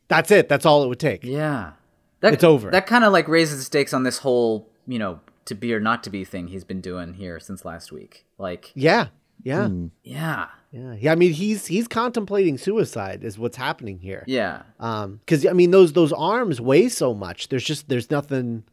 that's 0.09 0.31
it. 0.31 0.49
That's 0.49 0.67
all 0.67 0.83
it 0.83 0.89
would 0.89 1.01
take. 1.01 1.25
Yeah. 1.25 1.73
That, 2.21 2.35
It's 2.35 2.45
over. 2.45 2.71
That 2.71 2.87
kind 2.87 3.05
of 3.05 3.13
like 3.13 3.27
raises 3.29 3.59
the 3.59 3.65
stakes 3.65 3.93
on 3.93 4.05
this 4.05 4.19
whole, 4.19 4.69
you 4.87 4.99
know, 4.99 5.21
to 5.47 5.55
be 5.55 5.75
or 5.75 5.81
not 5.81 6.05
to 6.05 6.11
be 6.11 6.25
thing 6.25 6.49
he's 6.49 6.65
been 6.65 6.81
doing 6.81 7.15
here 7.15 7.41
since 7.41 7.65
last 7.65 7.91
week. 7.91 8.27
Like, 8.39 8.71
Yeah. 8.75 9.09
Yeah. 9.43 9.67
Hmm. 9.67 9.87
yeah. 10.05 10.49
Yeah, 10.73 10.95
yeah. 10.99 11.13
I 11.13 11.15
mean, 11.17 11.33
he's 11.35 11.67
he's 11.67 11.87
contemplating 11.87 12.57
suicide. 12.59 13.23
Is 13.25 13.39
what's 13.39 13.57
happening 13.59 13.99
here. 13.99 14.25
Yeah. 14.27 14.63
Um, 14.81 15.19
because 15.21 15.45
I 15.47 15.53
mean, 15.53 15.71
those 15.71 15.93
those 15.93 16.13
arms 16.13 16.61
weigh 16.61 16.89
so 16.89 17.13
much. 17.13 17.49
There's 17.49 17.63
just 17.65 17.89
there's 17.91 18.11
nothing, 18.11 18.65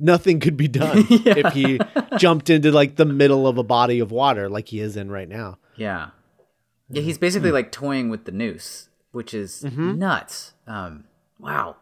nothing 0.00 0.40
could 0.40 0.56
be 0.56 0.66
done 0.68 1.06
if 1.10 1.52
he 1.52 1.78
jumped 2.18 2.50
into 2.50 2.72
like 2.72 2.96
the 2.96 3.04
middle 3.04 3.46
of 3.46 3.56
a 3.56 3.62
body 3.62 4.00
of 4.00 4.10
water 4.10 4.48
like 4.48 4.68
he 4.68 4.80
is 4.80 4.96
in 4.96 5.10
right 5.10 5.28
now. 5.28 5.58
Yeah. 5.76 6.10
Yeah, 6.90 7.02
he's 7.02 7.18
basically 7.18 7.52
like 7.52 7.70
toying 7.70 8.08
with 8.08 8.24
the 8.24 8.32
noose, 8.32 8.88
which 9.12 9.32
is 9.32 9.62
Mm-hmm. 9.62 9.98
nuts. 9.98 10.54
Um, 10.66 11.04
wow. 11.38 11.76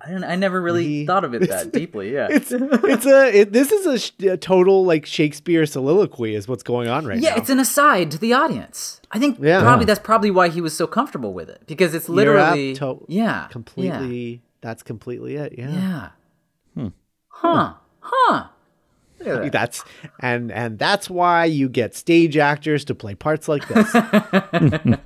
I 0.00 0.10
don't. 0.10 0.24
I 0.24 0.34
never 0.36 0.60
really 0.60 0.84
He- 0.84 1.06
thought 1.06 1.24
of 1.24 1.34
it 1.34 1.48
that 1.48 1.72
deeply. 1.72 2.12
Yeah. 2.12 2.28
It's 2.30 2.52
it's 2.52 3.06
a 3.06 3.40
it, 3.40 3.52
this 3.52 3.72
is 3.72 3.86
a, 3.86 3.98
sh- 3.98 4.12
a 4.28 4.36
total 4.36 4.84
like 4.84 5.06
Shakespeare 5.06 5.64
soliloquy 5.66 6.34
is 6.34 6.46
what's 6.48 6.62
going 6.62 6.88
on 6.88 7.06
right 7.06 7.18
yeah, 7.18 7.30
now. 7.30 7.36
Yeah, 7.36 7.40
it's 7.40 7.50
an 7.50 7.58
aside 7.60 8.10
to 8.12 8.18
the 8.18 8.32
audience. 8.32 9.00
I 9.10 9.18
think 9.18 9.38
Yeah. 9.40 9.60
probably 9.60 9.84
that's 9.84 10.00
probably 10.00 10.30
why 10.30 10.48
he 10.48 10.60
was 10.60 10.76
so 10.76 10.86
comfortable 10.86 11.32
with 11.32 11.48
it 11.48 11.62
because 11.66 11.94
it's 11.94 12.08
literally 12.08 12.74
to- 12.76 13.04
yeah 13.08 13.48
completely. 13.50 14.42
That's 14.60 14.82
completely 14.82 15.36
it. 15.36 15.54
yeah. 15.58 15.70
Yeah. 15.70 16.08
Hmm. 16.74 16.80
yeah. 16.84 16.90
Huh. 17.28 17.74
Huh. 18.00 18.44
Look 19.20 19.44
at. 19.46 19.52
That's 19.52 19.84
and 20.20 20.50
and 20.52 20.78
that's 20.78 21.08
why 21.08 21.44
you 21.44 21.68
get 21.68 21.94
stage 21.94 22.36
actors 22.36 22.84
to 22.86 22.94
play 22.94 23.14
parts 23.14 23.48
like 23.48 23.66
this. 23.68 23.92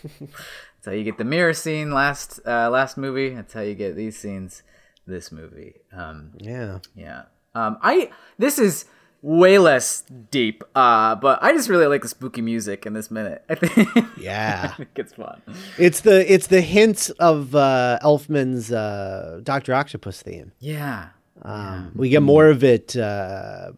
That's 0.80 0.86
how 0.86 0.92
you 0.92 1.04
get 1.04 1.18
the 1.18 1.24
mirror 1.24 1.52
scene 1.52 1.90
last 1.92 2.40
uh, 2.46 2.70
last 2.70 2.96
movie. 2.96 3.34
That's 3.34 3.52
how 3.52 3.60
you 3.60 3.74
get 3.74 3.96
these 3.96 4.18
scenes 4.18 4.62
this 5.06 5.30
movie. 5.30 5.74
Um, 5.92 6.32
yeah. 6.38 6.78
yeah. 6.94 7.24
Um, 7.54 7.76
I 7.82 8.10
this 8.38 8.58
is 8.58 8.86
way 9.20 9.58
less 9.58 10.00
deep, 10.30 10.64
uh, 10.74 11.16
but 11.16 11.42
I 11.42 11.52
just 11.52 11.68
really 11.68 11.86
like 11.86 12.00
the 12.00 12.08
spooky 12.08 12.40
music 12.40 12.86
in 12.86 12.94
this 12.94 13.10
minute. 13.10 13.44
I 13.50 13.56
think, 13.56 13.88
Yeah. 14.18 14.70
I 14.72 14.76
think 14.76 14.88
it's 14.96 15.12
fun. 15.12 15.42
It's 15.76 16.00
the 16.00 16.32
it's 16.32 16.46
the 16.46 16.62
hints 16.62 17.10
of 17.10 17.54
uh, 17.54 17.98
Elfman's 18.02 18.72
uh, 18.72 19.40
Doctor 19.42 19.74
Octopus 19.74 20.22
theme. 20.22 20.52
Yeah. 20.60 21.08
Um, 21.42 21.92
We 21.94 22.08
get 22.08 22.22
more 22.22 22.48
of 22.48 22.64
it 22.64 22.96
uh, 22.96 23.72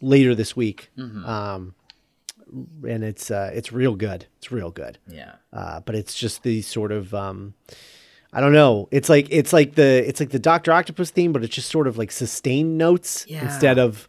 later 0.00 0.34
this 0.34 0.56
week, 0.56 0.90
um, 0.98 1.74
and 2.86 3.04
it's 3.04 3.30
uh, 3.30 3.50
it's 3.54 3.72
real 3.72 3.94
good. 3.96 4.26
It's 4.38 4.50
real 4.52 4.70
good. 4.70 4.98
Yeah. 5.08 5.32
Uh, 5.52 5.80
but 5.80 5.94
it's 5.94 6.14
just 6.14 6.42
the 6.42 6.62
sort 6.62 6.92
of 6.92 7.12
um, 7.14 7.54
I 8.32 8.40
don't 8.40 8.52
know. 8.52 8.88
It's 8.90 9.08
like 9.08 9.28
it's 9.30 9.52
like 9.52 9.74
the 9.74 10.06
it's 10.08 10.20
like 10.20 10.30
the 10.30 10.38
Doctor 10.38 10.72
Octopus 10.72 11.10
theme, 11.10 11.32
but 11.32 11.42
it's 11.44 11.54
just 11.54 11.70
sort 11.70 11.86
of 11.86 11.98
like 11.98 12.10
sustained 12.12 12.78
notes 12.78 13.24
Yeah. 13.28 13.44
instead 13.44 13.78
of 13.78 14.08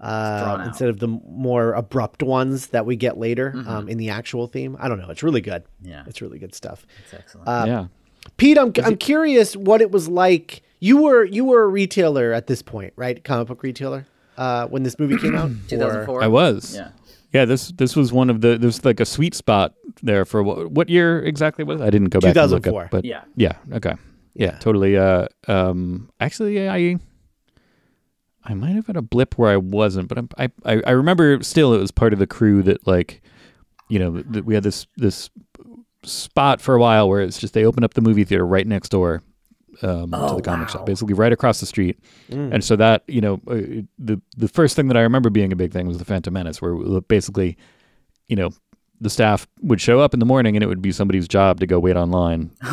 uh, 0.00 0.62
instead 0.66 0.88
of 0.88 0.98
the 0.98 1.06
more 1.08 1.72
abrupt 1.74 2.22
ones 2.22 2.68
that 2.68 2.84
we 2.86 2.96
get 2.96 3.18
later 3.18 3.54
um, 3.68 3.88
in 3.88 3.98
the 3.98 4.10
actual 4.10 4.46
theme. 4.48 4.76
I 4.80 4.88
don't 4.88 4.98
know. 4.98 5.10
It's 5.10 5.22
really 5.22 5.40
good. 5.40 5.62
Yeah. 5.80 6.02
it's 6.06 6.20
really 6.20 6.38
good 6.40 6.54
stuff. 6.54 6.84
It's 7.04 7.14
excellent. 7.14 7.46
yeah. 7.68 7.86
Pete, 8.36 8.58
I'm 8.58 8.72
I'm 8.84 8.96
curious 8.96 9.56
what 9.56 9.80
it 9.80 9.90
was 9.90 10.08
like. 10.08 10.62
You 10.80 11.02
were 11.02 11.24
you 11.24 11.44
were 11.44 11.62
a 11.62 11.68
retailer 11.68 12.32
at 12.32 12.46
this 12.48 12.62
point, 12.62 12.92
right? 12.96 13.22
Comic 13.22 13.48
book 13.48 13.62
retailer 13.62 14.06
uh, 14.36 14.66
when 14.68 14.82
this 14.82 14.98
movie 14.98 15.16
came 15.18 15.34
out. 15.36 15.50
Or- 15.66 15.68
2004. 15.68 16.22
I 16.24 16.26
was. 16.28 16.74
Yeah. 16.76 16.90
Yeah, 17.32 17.44
this 17.46 17.68
this 17.72 17.96
was 17.96 18.12
one 18.12 18.28
of 18.30 18.40
the 18.42 18.58
there's 18.58 18.84
like 18.84 19.00
a 19.00 19.06
sweet 19.06 19.34
spot 19.34 19.74
there 20.02 20.24
for 20.24 20.42
what 20.42 20.70
what 20.70 20.88
year 20.88 21.22
exactly 21.24 21.64
was 21.64 21.80
it? 21.80 21.84
I 21.84 21.90
didn't 21.90 22.10
go 22.10 22.20
back 22.20 22.36
and 22.36 22.50
look 22.50 22.62
2004. 22.64 22.84
up, 22.84 22.90
but 22.90 23.04
Yeah. 23.04 23.22
yeah, 23.36 23.52
okay, 23.72 23.94
yeah, 24.34 24.52
Yeah. 24.52 24.58
totally. 24.58 24.96
Uh, 24.98 25.26
um, 25.48 26.10
actually, 26.20 26.68
I 26.68 26.98
I 28.44 28.54
might 28.54 28.74
have 28.74 28.86
had 28.86 28.96
a 28.96 29.02
blip 29.02 29.38
where 29.38 29.50
I 29.50 29.56
wasn't, 29.56 30.08
but 30.08 30.18
I'm, 30.18 30.28
I 30.36 30.50
I 30.64 30.82
I 30.86 30.90
remember 30.90 31.42
still 31.42 31.72
it 31.74 31.78
was 31.78 31.90
part 31.90 32.12
of 32.12 32.18
the 32.18 32.26
crew 32.26 32.62
that 32.64 32.86
like, 32.86 33.22
you 33.88 33.98
know, 33.98 34.20
that 34.22 34.44
we 34.44 34.54
had 34.54 34.62
this 34.64 34.86
this 34.96 35.30
spot 36.04 36.60
for 36.60 36.74
a 36.74 36.80
while 36.80 37.08
where 37.08 37.20
it's 37.22 37.38
just 37.38 37.54
they 37.54 37.64
opened 37.64 37.84
up 37.84 37.94
the 37.94 38.00
movie 38.00 38.24
theater 38.24 38.44
right 38.46 38.66
next 38.66 38.88
door 38.88 39.22
um, 39.82 40.10
to 40.10 40.16
Oh, 40.16 40.36
the 40.36 40.42
comic 40.42 40.68
wow. 40.68 40.72
shop, 40.74 40.86
basically 40.86 41.14
right 41.14 41.32
across 41.32 41.60
the 41.60 41.66
street. 41.66 41.98
And 42.30 42.62
so 42.62 42.76
that 42.76 43.02
you 43.08 43.20
know, 43.20 43.34
uh, 43.48 43.82
the 43.98 44.20
the 44.36 44.48
first 44.48 44.76
thing 44.76 44.88
that 44.88 44.96
I 44.96 45.00
remember 45.00 45.30
being 45.30 45.52
a 45.52 45.56
big 45.56 45.72
thing 45.72 45.86
was 45.86 45.98
the 45.98 46.04
Phantom 46.04 46.32
Menace, 46.32 46.60
where 46.60 47.00
basically, 47.02 47.56
you 48.28 48.36
know, 48.36 48.50
the 49.00 49.10
staff 49.10 49.48
would 49.62 49.80
show 49.80 49.98
up 49.98 50.14
in 50.14 50.20
the 50.20 50.26
morning 50.26 50.56
and 50.56 50.62
it 50.62 50.66
would 50.68 50.82
be 50.82 50.92
somebody's 50.92 51.26
job 51.26 51.58
to 51.60 51.66
go 51.66 51.80
wait 51.80 51.96
online. 51.96 52.50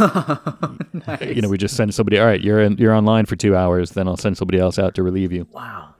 nice. 1.07 1.21
You 1.21 1.41
know, 1.41 1.49
we 1.49 1.57
just 1.57 1.75
send 1.75 1.93
somebody. 1.93 2.19
All 2.19 2.25
right, 2.25 2.41
you're 2.41 2.59
in, 2.59 2.77
you're 2.77 2.93
online 2.93 3.25
for 3.25 3.35
two 3.35 3.55
hours. 3.55 3.91
Then 3.91 4.07
I'll 4.07 4.17
send 4.17 4.37
somebody 4.37 4.59
else 4.59 4.77
out 4.77 4.93
to 4.95 5.03
relieve 5.03 5.31
you. 5.31 5.47
Wow. 5.51 5.95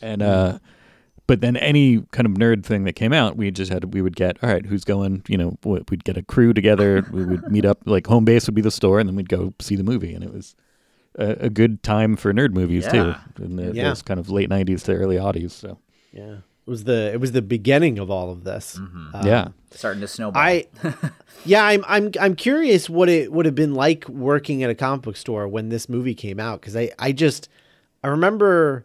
And 0.00 0.22
uh, 0.22 0.58
but 1.28 1.40
then 1.40 1.56
any 1.56 2.00
kind 2.10 2.26
of 2.26 2.32
nerd 2.32 2.64
thing 2.64 2.82
that 2.84 2.94
came 2.94 3.12
out, 3.12 3.36
we 3.36 3.48
just 3.52 3.70
had 3.72 3.94
we 3.94 4.02
would 4.02 4.16
get 4.16 4.36
all 4.42 4.50
right, 4.50 4.66
who's 4.66 4.82
going? 4.82 5.22
You 5.28 5.38
know, 5.38 5.56
we'd 5.64 6.02
get 6.02 6.16
a 6.16 6.22
crew 6.22 6.52
together. 6.52 7.06
we 7.12 7.24
would 7.24 7.48
meet 7.52 7.64
up. 7.64 7.78
Like 7.84 8.08
home 8.08 8.24
base 8.24 8.46
would 8.46 8.56
be 8.56 8.62
the 8.62 8.72
store, 8.72 8.98
and 8.98 9.08
then 9.08 9.14
we'd 9.14 9.28
go 9.28 9.54
see 9.60 9.76
the 9.76 9.84
movie, 9.84 10.12
and 10.14 10.24
it 10.24 10.34
was. 10.34 10.56
A, 11.18 11.46
a 11.46 11.50
good 11.50 11.82
time 11.82 12.14
for 12.14 12.32
nerd 12.32 12.52
movies 12.52 12.84
Yeah. 12.84 13.16
too, 13.36 13.42
in 13.44 13.56
the, 13.56 13.72
Yeah. 13.74 13.88
those 13.88 14.02
kind 14.02 14.20
of 14.20 14.30
late 14.30 14.48
'90s 14.48 14.84
to 14.84 14.92
early 14.94 15.16
'80s. 15.16 15.50
So 15.50 15.78
yeah, 16.12 16.34
it 16.34 16.70
was 16.70 16.84
the 16.84 17.10
it 17.12 17.18
was 17.18 17.32
the 17.32 17.42
beginning 17.42 17.98
of 17.98 18.08
all 18.08 18.30
of 18.30 18.44
this. 18.44 18.76
Um, 18.76 19.10
yeah, 19.24 19.48
Starting 19.72 20.00
to 20.02 20.06
snowball. 20.06 20.40
I 20.40 20.66
yeah, 21.44 21.64
I'm 21.64 21.84
I'm 21.88 22.12
I'm 22.20 22.36
curious 22.36 22.88
what 22.88 23.08
it 23.08 23.32
would 23.32 23.46
have 23.46 23.56
been 23.56 23.74
like 23.74 24.08
working 24.08 24.62
at 24.62 24.70
a 24.70 24.76
comic 24.76 25.02
book 25.02 25.16
store 25.16 25.48
when 25.48 25.70
this 25.70 25.88
movie 25.88 26.14
came 26.14 26.38
out 26.38 26.60
because 26.60 26.76
I 26.76 26.92
I 27.00 27.10
just 27.10 27.48
I 28.04 28.08
remember 28.08 28.84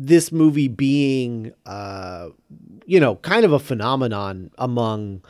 this 0.00 0.30
movie 0.30 0.68
being 0.68 1.52
uh 1.66 2.28
you 2.86 3.00
know 3.00 3.16
kind 3.16 3.44
of 3.44 3.52
a 3.52 3.58
phenomenon 3.58 4.48
among 4.56 5.20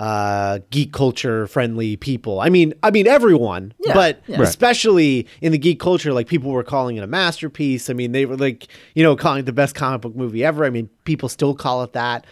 uh 0.00 0.58
geek 0.70 0.92
culture 0.92 1.46
friendly 1.46 1.96
people. 1.96 2.40
I 2.40 2.48
mean 2.48 2.74
I 2.82 2.90
mean 2.90 3.06
everyone, 3.06 3.72
Yeah, 3.78 3.94
but 3.94 4.22
yeah. 4.26 4.42
Especially 4.42 5.28
in 5.40 5.52
the 5.52 5.58
geek 5.58 5.78
culture 5.78 6.12
like 6.12 6.26
people 6.26 6.50
were 6.50 6.64
calling 6.64 6.96
it 6.96 7.04
a 7.04 7.06
masterpiece. 7.06 7.88
I 7.88 7.92
mean 7.92 8.10
they 8.10 8.26
were 8.26 8.36
like 8.36 8.66
you 8.94 9.04
know 9.04 9.14
calling 9.14 9.40
it 9.40 9.46
the 9.46 9.52
best 9.52 9.74
comic 9.76 10.00
book 10.00 10.16
movie 10.16 10.44
ever. 10.44 10.64
I 10.64 10.70
mean 10.70 10.90
people 11.04 11.28
still 11.28 11.54
call 11.54 11.84
it 11.84 11.92
that. 11.92 12.26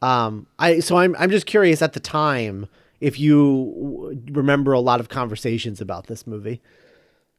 Um, 0.00 0.46
I 0.58 0.80
so 0.80 0.96
I'm 0.96 1.14
I'm 1.18 1.30
just 1.30 1.44
curious 1.46 1.82
at 1.82 1.92
the 1.92 2.00
time 2.00 2.66
if 3.00 3.20
you 3.20 3.74
w- 3.76 4.22
remember 4.30 4.72
a 4.72 4.80
lot 4.80 4.98
of 4.98 5.08
conversations 5.10 5.80
about 5.82 6.06
this 6.06 6.26
movie. 6.26 6.62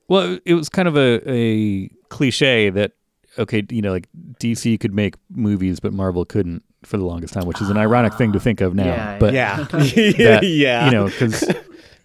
Well, 0.08 0.40
it 0.46 0.54
was 0.56 0.70
kind 0.70 0.88
of 0.88 0.98
a, 0.98 1.22
a 1.30 1.88
cliche 2.10 2.70
that 2.72 2.94
okay, 3.38 3.64
you 3.70 3.82
know, 3.82 3.92
like 3.92 4.08
DC 4.40 4.80
could 4.80 4.94
make 4.94 5.16
movies, 5.30 5.80
but 5.80 5.94
Marvel 5.94 6.26
couldn't 6.26 6.64
for 6.84 6.98
the 6.98 7.04
longest 7.06 7.34
time, 7.34 7.46
which 7.46 7.62
is 7.62 7.70
an 7.70 7.78
ironic 7.78 8.14
thing 8.14 8.32
to 8.34 8.40
think 8.40 8.62
of 8.62 8.74
now. 8.74 8.86
Yeah, 8.86 9.18
but 9.20 9.34
Yeah, 9.34 9.64
that, 9.72 10.40
yeah, 10.44 10.86
you 10.86 10.92
know, 10.92 11.06
because 11.08 11.44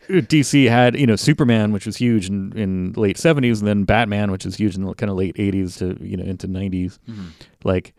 DC 0.09 0.69
had 0.69 0.99
you 0.99 1.07
know 1.07 1.17
Superman, 1.17 1.73
which 1.73 1.87
was 1.87 1.97
huge 1.97 2.29
in, 2.29 2.53
in 2.57 2.93
late 2.93 3.17
seventies, 3.19 3.61
and 3.61 3.69
then 3.69 3.85
Batman, 3.85 4.31
which 4.31 4.45
was 4.45 4.57
huge 4.57 4.75
in 4.77 4.85
the 4.85 4.95
kind 4.95 5.11
of 5.11 5.17
late 5.17 5.37
eighties 5.39 5.77
to 5.77 5.97
you 6.01 6.17
know 6.17 6.25
into 6.25 6.47
90s 6.49 6.99
Like 7.65 7.95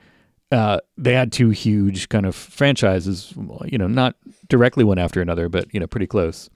uh, 0.52 0.80
they 0.98 1.14
had 1.14 1.32
two 1.32 1.50
huge 1.50 2.08
kind 2.10 2.26
of 2.26 2.36
franchises, 2.36 3.34
you 3.66 3.78
know, 3.80 3.88
not 3.88 4.16
directly 4.48 4.84
one 4.84 5.00
after 5.00 5.20
another, 5.22 5.50
but 5.50 5.74
you 5.74 5.80
know, 5.80 5.88
pretty 5.88 6.06
close. 6.08 6.50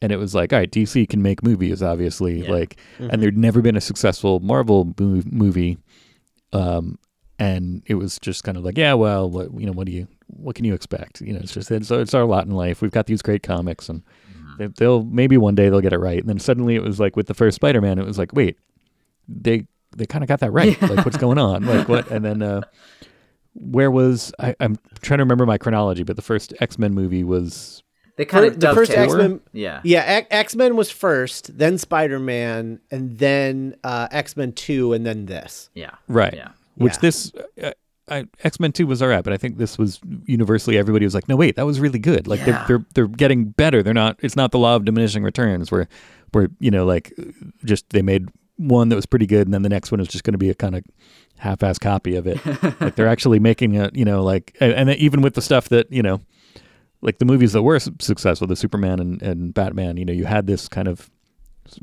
And 0.00 0.12
it 0.12 0.16
was 0.18 0.34
like, 0.34 0.52
all 0.52 0.58
right, 0.58 0.70
DC 0.70 1.08
can 1.08 1.20
make 1.22 1.42
movies, 1.42 1.82
obviously, 1.82 2.44
Yeah. 2.44 2.50
like, 2.50 2.76
and 2.98 3.20
there'd 3.22 3.36
never 3.38 3.60
been 3.62 3.76
a 3.76 3.80
successful 3.80 4.38
Marvel 4.40 4.84
mo- 5.00 5.22
movie. 5.30 5.78
Um, 6.54 6.98
and 7.38 7.82
it 7.86 7.94
was 7.94 8.18
just 8.18 8.44
kind 8.44 8.56
of 8.56 8.64
like, 8.64 8.78
yeah, 8.78 8.94
well, 8.94 9.28
what 9.28 9.52
you 9.58 9.66
know, 9.66 9.72
what 9.72 9.86
do 9.86 9.92
you, 9.92 10.06
what 10.28 10.54
can 10.54 10.64
you 10.64 10.72
expect? 10.72 11.20
You 11.20 11.32
know, 11.32 11.40
it's 11.40 11.52
just 11.52 11.70
it's, 11.70 11.90
it's 11.90 12.14
our 12.14 12.24
lot 12.24 12.46
in 12.46 12.52
life. 12.52 12.80
We've 12.80 12.92
got 12.92 13.06
these 13.06 13.22
great 13.22 13.42
comics, 13.42 13.88
and 13.88 14.02
they, 14.58 14.68
they'll 14.68 15.02
maybe 15.04 15.36
one 15.36 15.54
day 15.54 15.68
they'll 15.68 15.80
get 15.80 15.92
it 15.92 15.98
right. 15.98 16.20
And 16.20 16.28
then 16.28 16.38
suddenly 16.38 16.76
it 16.76 16.82
was 16.82 17.00
like 17.00 17.16
with 17.16 17.26
the 17.26 17.34
first 17.34 17.56
Spider-Man, 17.56 17.98
it 17.98 18.06
was 18.06 18.18
like, 18.18 18.32
wait, 18.32 18.56
they 19.28 19.66
they 19.96 20.06
kind 20.06 20.22
of 20.22 20.28
got 20.28 20.40
that 20.40 20.52
right. 20.52 20.80
Like, 20.80 21.04
what's 21.04 21.16
going 21.16 21.38
on? 21.38 21.64
Like, 21.66 21.88
what? 21.88 22.10
And 22.10 22.24
then 22.24 22.40
uh, 22.40 22.62
where 23.54 23.90
was 23.90 24.32
I? 24.38 24.54
I'm 24.60 24.78
trying 25.02 25.18
to 25.18 25.24
remember 25.24 25.46
my 25.46 25.58
chronology, 25.58 26.04
but 26.04 26.16
the 26.16 26.22
first 26.22 26.54
X 26.60 26.78
Men 26.78 26.94
movie 26.94 27.24
was 27.24 27.82
they 28.16 28.24
kind 28.24 28.44
of 28.46 28.60
the 28.60 28.74
first. 28.74 28.90
X 28.92 29.14
Men. 29.14 29.40
Yeah. 29.52 29.80
Yeah, 29.84 30.22
X 30.30 30.54
Men 30.54 30.76
was 30.76 30.90
first, 30.90 31.56
then 31.58 31.78
Spider 31.78 32.18
Man, 32.18 32.80
and 32.90 33.18
then 33.18 33.76
uh, 33.84 34.08
X 34.10 34.36
Men 34.36 34.52
Two, 34.52 34.92
and 34.92 35.04
then 35.04 35.26
this. 35.26 35.70
Yeah. 35.74 35.90
right. 36.08 36.34
Yeah. 36.34 36.48
Which 36.76 36.94
Yeah. 36.94 36.98
this 37.00 37.32
uh, 37.62 37.72
I, 38.08 38.26
X 38.42 38.60
Men 38.60 38.72
Two 38.72 38.86
was 38.86 39.02
alright, 39.02 39.24
but 39.24 39.32
I 39.32 39.36
think 39.36 39.56
this 39.58 39.78
was 39.78 40.00
universally 40.26 40.76
everybody 40.76 41.06
was 41.06 41.14
like, 41.14 41.28
no, 41.28 41.36
wait, 41.36 41.56
that 41.56 41.64
was 41.66 41.80
really 41.80 41.98
good. 41.98 42.26
Like 42.26 42.40
Yeah. 42.40 42.64
they're 42.66 42.78
they're 42.78 42.86
they're 42.94 43.08
getting 43.08 43.46
better. 43.46 43.82
They're 43.82 43.94
not. 43.94 44.18
It's 44.20 44.36
not 44.36 44.52
the 44.52 44.58
law 44.58 44.76
of 44.76 44.84
diminishing 44.84 45.22
returns 45.22 45.70
where 45.72 45.88
where 46.32 46.48
you 46.60 46.70
know 46.70 46.84
like 46.84 47.12
just 47.64 47.88
they 47.90 48.02
made 48.02 48.28
one 48.56 48.88
that 48.90 48.96
was 48.96 49.06
pretty 49.06 49.26
good, 49.26 49.46
and 49.46 49.54
then 49.54 49.62
the 49.62 49.68
next 49.68 49.90
one 49.90 50.00
is 50.00 50.06
just 50.08 50.22
going 50.22 50.32
to 50.34 50.38
be 50.38 50.50
a 50.50 50.54
kind 50.54 50.76
of 50.76 50.84
half-ass 51.38 51.78
copy 51.78 52.14
of 52.14 52.26
it. 52.28 52.38
like 52.80 52.94
they're 52.94 53.08
actually 53.08 53.40
making 53.40 53.74
it, 53.74 53.96
you 53.96 54.04
know, 54.04 54.22
like 54.22 54.56
and, 54.60 54.72
and 54.72 54.90
even 54.90 55.20
with 55.22 55.34
the 55.34 55.42
stuff 55.42 55.68
that 55.70 55.90
you 55.90 56.02
know, 56.02 56.20
like 57.04 57.18
the 57.18 57.24
movies 57.24 57.52
that 57.52 57.62
were 57.62 57.78
successful, 57.78 58.46
the 58.46 58.56
Superman 58.56 58.98
and, 58.98 59.22
and 59.22 59.54
Batman, 59.54 59.96
you 59.98 60.04
know, 60.04 60.12
you 60.12 60.24
had 60.24 60.46
this 60.46 60.68
kind 60.68 60.88
of 60.88 61.10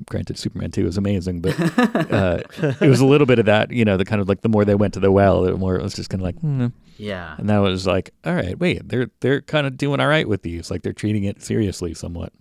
granted, 0.08 0.38
Superman 0.38 0.72
two 0.72 0.86
is 0.88 0.98
amazing, 0.98 1.42
but 1.42 1.60
uh, 2.12 2.40
it 2.82 2.90
was 2.90 3.00
a 3.00 3.06
little 3.06 3.28
bit 3.28 3.40
of 3.40 3.46
that. 3.46 3.72
You 3.72 3.86
know, 3.86 3.98
the 3.98 4.06
kind 4.06 4.22
of 4.22 4.28
like 4.28 4.42
the 4.42 4.50
more 4.50 4.66
they 4.66 4.76
went 4.76 4.94
to 4.96 5.00
the 5.00 5.12
well, 5.12 5.44
the 5.44 5.56
more 5.56 5.76
it 5.76 5.84
was 5.84 5.94
just 5.94 6.10
kind 6.10 6.22
of 6.22 6.26
like, 6.26 6.40
hmm. 6.40 6.68
Yeah. 6.98 7.36
and 7.38 7.50
that 7.50 7.60
was 7.60 7.88
like, 7.88 8.14
all 8.26 8.36
right, 8.36 8.58
wait, 8.60 8.88
they're 8.90 9.10
they're 9.22 9.42
kind 9.42 9.66
of 9.66 9.78
doing 9.78 10.00
all 10.00 10.08
right 10.08 10.28
with 10.28 10.42
these. 10.42 10.70
Like 10.70 10.82
they're 10.82 10.94
treating 10.94 11.24
it 11.24 11.42
seriously 11.42 11.94
somewhat. 11.94 12.34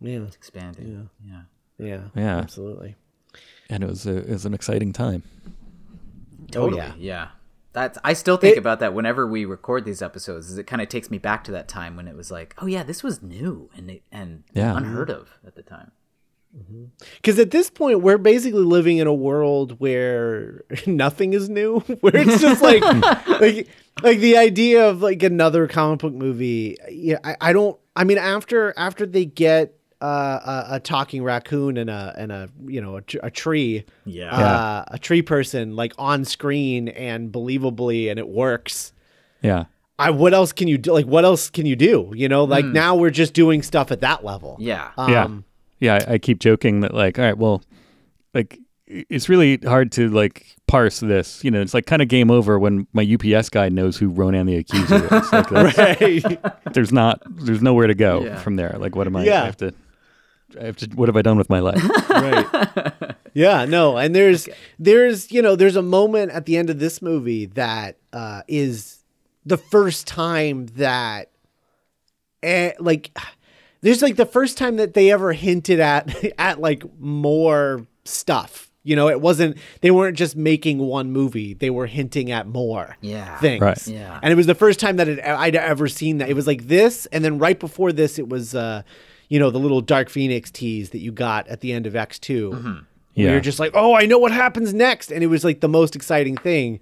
Yeah. 0.00 0.20
it's 0.20 0.36
Expanding. 0.36 1.08
Yeah. 1.26 1.42
Yeah. 1.78 2.00
Yeah. 2.14 2.36
Absolutely. 2.38 2.96
and 3.68 3.82
it 3.82 3.88
was 3.88 4.06
a, 4.06 4.18
it 4.18 4.28
was 4.30 4.46
an 4.46 4.54
exciting 4.54 4.92
time. 4.92 5.22
Totally. 6.50 6.78
yeah. 6.78 6.92
yeah. 6.98 7.28
That's 7.72 7.98
I 8.02 8.14
still 8.14 8.36
think 8.36 8.56
It- 8.56 8.58
about 8.58 8.80
that 8.80 8.94
whenever 8.94 9.26
we 9.26 9.44
record 9.44 9.84
these 9.84 10.02
episodes. 10.02 10.50
Is 10.50 10.58
it 10.58 10.66
kind 10.66 10.82
of 10.82 10.88
takes 10.88 11.10
me 11.10 11.18
back 11.18 11.44
to 11.44 11.52
that 11.52 11.68
time 11.68 11.96
when 11.96 12.08
it 12.08 12.16
was 12.16 12.30
like, 12.30 12.54
oh 12.58 12.66
yeah, 12.66 12.82
this 12.82 13.02
was 13.02 13.22
new 13.22 13.70
and 13.76 14.00
and 14.10 14.42
Yeah. 14.52 14.76
unheard 14.76 15.10
of 15.10 15.38
at 15.46 15.54
the 15.54 15.62
time. 15.62 15.92
Mm-hmm. 16.56 16.86
Because 17.14 17.38
at 17.38 17.52
this 17.52 17.70
point, 17.70 18.00
we're 18.00 18.18
basically 18.18 18.64
living 18.64 18.98
in 18.98 19.06
a 19.06 19.14
world 19.14 19.78
where 19.78 20.64
nothing 20.86 21.32
is 21.32 21.48
new. 21.48 21.78
Where 22.00 22.16
it's 22.16 22.40
just 22.40 22.60
like, 22.60 22.82
like, 23.40 23.68
like 24.02 24.18
the 24.18 24.36
idea 24.36 24.88
of 24.88 25.00
like 25.00 25.22
another 25.22 25.68
comic 25.68 26.00
book 26.00 26.12
movie. 26.12 26.76
Yeah, 26.90 27.18
I, 27.22 27.36
I 27.40 27.52
don't. 27.52 27.78
I 27.94 28.02
mean, 28.02 28.18
after 28.18 28.74
after 28.76 29.06
they 29.06 29.26
get 29.26 29.78
uh, 30.00 30.64
a, 30.70 30.74
a 30.76 30.80
talking 30.80 31.22
raccoon 31.22 31.76
and 31.76 31.90
a 31.90 32.14
and 32.16 32.32
a 32.32 32.48
you 32.66 32.80
know 32.80 32.96
a, 32.98 33.02
a 33.22 33.30
tree, 33.30 33.84
Yeah. 34.06 34.30
uh, 34.34 34.84
a 34.88 34.98
tree 34.98 35.22
person 35.22 35.76
like 35.76 35.92
on 35.98 36.24
screen 36.24 36.88
and 36.88 37.30
believably, 37.32 38.10
and 38.10 38.18
it 38.18 38.28
works. 38.28 38.92
Yeah, 39.42 39.64
I 39.98 40.10
what 40.10 40.32
else 40.34 40.52
can 40.52 40.68
you 40.68 40.78
do? 40.78 40.92
Like, 40.92 41.06
what 41.06 41.24
else 41.24 41.50
can 41.50 41.66
you 41.66 41.76
do? 41.76 42.12
You 42.14 42.28
know, 42.28 42.44
like 42.44 42.64
now 42.64 42.94
we're 42.96 43.10
just 43.10 43.34
doing 43.34 43.62
stuff 43.62 43.90
at 43.90 44.00
that 44.00 44.24
level. 44.24 44.56
Yeah. 44.60 44.90
Um, 44.96 45.44
yeah, 45.78 45.98
yeah. 45.98 46.04
I, 46.08 46.14
I 46.14 46.18
keep 46.18 46.38
joking 46.40 46.80
that 46.80 46.94
like, 46.94 47.18
all 47.18 47.24
right, 47.24 47.36
well, 47.38 47.62
like 48.34 48.58
it's 48.86 49.28
really 49.28 49.56
hard 49.58 49.92
to 49.92 50.08
like 50.08 50.56
parse 50.66 51.00
this. 51.00 51.44
You 51.44 51.50
know, 51.50 51.60
it's 51.60 51.74
like 51.74 51.86
kind 51.86 52.02
of 52.02 52.08
game 52.08 52.30
over 52.30 52.58
when 52.58 52.86
my 52.92 53.02
UPS 53.04 53.48
guy 53.48 53.68
knows 53.68 53.96
who 53.96 54.08
Ronan 54.08 54.46
the 54.46 54.56
Accuser 54.56 55.04
is. 55.04 55.32
Like, 55.32 55.48
that's- 55.50 56.00
Right. 56.00 56.64
there's 56.74 56.92
not, 56.92 57.22
there's 57.44 57.62
nowhere 57.62 57.86
to 57.86 57.94
go 57.94 58.24
Yeah. 58.24 58.36
from 58.40 58.56
there. 58.56 58.74
Like, 58.80 58.96
what 58.96 59.06
am 59.06 59.14
I? 59.16 59.24
Yeah. 59.24 59.42
I 59.42 59.46
have 59.46 59.56
to. 59.58 59.72
I 60.58 60.64
have 60.64 60.76
to. 60.78 60.86
What 60.94 61.08
have 61.08 61.16
I 61.16 61.22
done 61.22 61.36
with 61.38 61.50
my 61.50 61.60
life? 61.60 61.82
right 62.10 62.92
yeah 63.34 63.64
no 63.64 63.96
and 63.96 64.14
there's 64.14 64.48
there's 64.78 65.30
you 65.30 65.40
know 65.42 65.54
there's 65.54 65.76
a 65.76 65.82
moment 65.82 66.32
at 66.32 66.46
the 66.46 66.56
end 66.56 66.68
of 66.70 66.78
this 66.80 67.00
movie 67.00 67.46
that 67.46 67.96
uh 68.12 68.42
is 68.48 69.04
the 69.46 69.56
first 69.56 70.06
time 70.08 70.66
that 70.76 71.30
eh, 72.42 72.72
like 72.78 73.16
there's 73.82 74.02
like 74.02 74.16
the 74.16 74.26
first 74.26 74.58
time 74.58 74.76
that 74.76 74.94
they 74.94 75.10
ever 75.10 75.32
hinted 75.32 75.80
at 75.80 76.12
at 76.38 76.60
like 76.60 76.82
more 76.98 77.86
stuff 78.04 78.70
you 78.82 78.96
know 78.96 79.08
it 79.08 79.20
wasn't 79.20 79.56
they 79.82 79.90
weren't 79.90 80.16
just 80.16 80.34
making 80.36 80.78
one 80.78 81.12
movie 81.12 81.54
they 81.54 81.70
were 81.70 81.86
hinting 81.86 82.30
at 82.32 82.46
more 82.48 82.96
Yeah. 83.00 83.38
things 83.38 83.60
Right. 83.60 83.86
Yeah. 83.86 84.18
and 84.22 84.32
it 84.32 84.36
was 84.36 84.46
the 84.46 84.54
first 84.54 84.80
time 84.80 84.96
that 84.96 85.06
it, 85.08 85.20
I'd 85.24 85.54
ever 85.54 85.86
seen 85.86 86.18
that. 86.18 86.28
It 86.30 86.34
was 86.34 86.46
like 86.46 86.66
this, 86.66 87.06
and 87.06 87.22
then 87.24 87.38
right 87.38 87.58
before 87.60 87.92
this, 87.92 88.18
it 88.18 88.28
was, 88.28 88.54
uh, 88.54 88.82
you 89.30 89.38
know, 89.38 89.48
the 89.50 89.58
little 89.58 89.80
Dark 89.80 90.10
Phoenix 90.10 90.50
tease 90.50 90.90
that 90.90 90.98
you 90.98 91.10
got 91.12 91.48
at 91.48 91.60
the 91.60 91.72
end 91.72 91.86
of 91.86 91.96
X 91.96 92.18
2 92.18 92.50
Mm-hmm. 92.50 92.72
Yeah. 93.14 93.32
You're 93.32 93.40
just 93.40 93.58
like, 93.58 93.72
oh, 93.74 93.94
I 93.94 94.06
know 94.06 94.18
what 94.18 94.30
happens 94.32 94.72
next, 94.72 95.10
and 95.10 95.24
it 95.24 95.26
was 95.26 95.42
like 95.44 95.60
the 95.60 95.68
most 95.68 95.96
exciting 95.96 96.36
thing. 96.36 96.78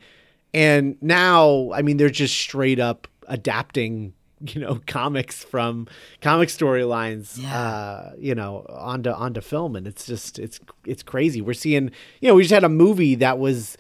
And 0.53 0.97
now, 1.01 1.71
I 1.73 1.81
mean, 1.83 1.97
they're 1.97 2.11
just 2.11 2.37
straight 2.37 2.79
up 2.79 3.09
adapting, 3.29 4.13
you 4.41 4.61
know, 4.61 4.81
comics 4.87 5.43
from 5.43 5.87
comic 6.21 6.49
storylines, 6.51 7.39
Yeah. 7.41 7.59
uh, 7.59 8.13
you 8.19 8.35
know, 8.35 8.67
onto 8.69 9.11
onto 9.11 9.41
film, 9.41 9.75
and 9.75 9.87
it's 9.87 10.07
just 10.07 10.39
it's 10.39 10.61
it's 10.85 11.03
crazy. 11.03 11.41
We're 11.41 11.55
seeing, 11.55 11.91
you 12.21 12.29
know, 12.29 12.35
we 12.35 12.43
just 12.43 12.55
had 12.55 12.65
a 12.65 12.69
movie 12.69 13.15
that 13.17 13.39
was. 13.39 13.77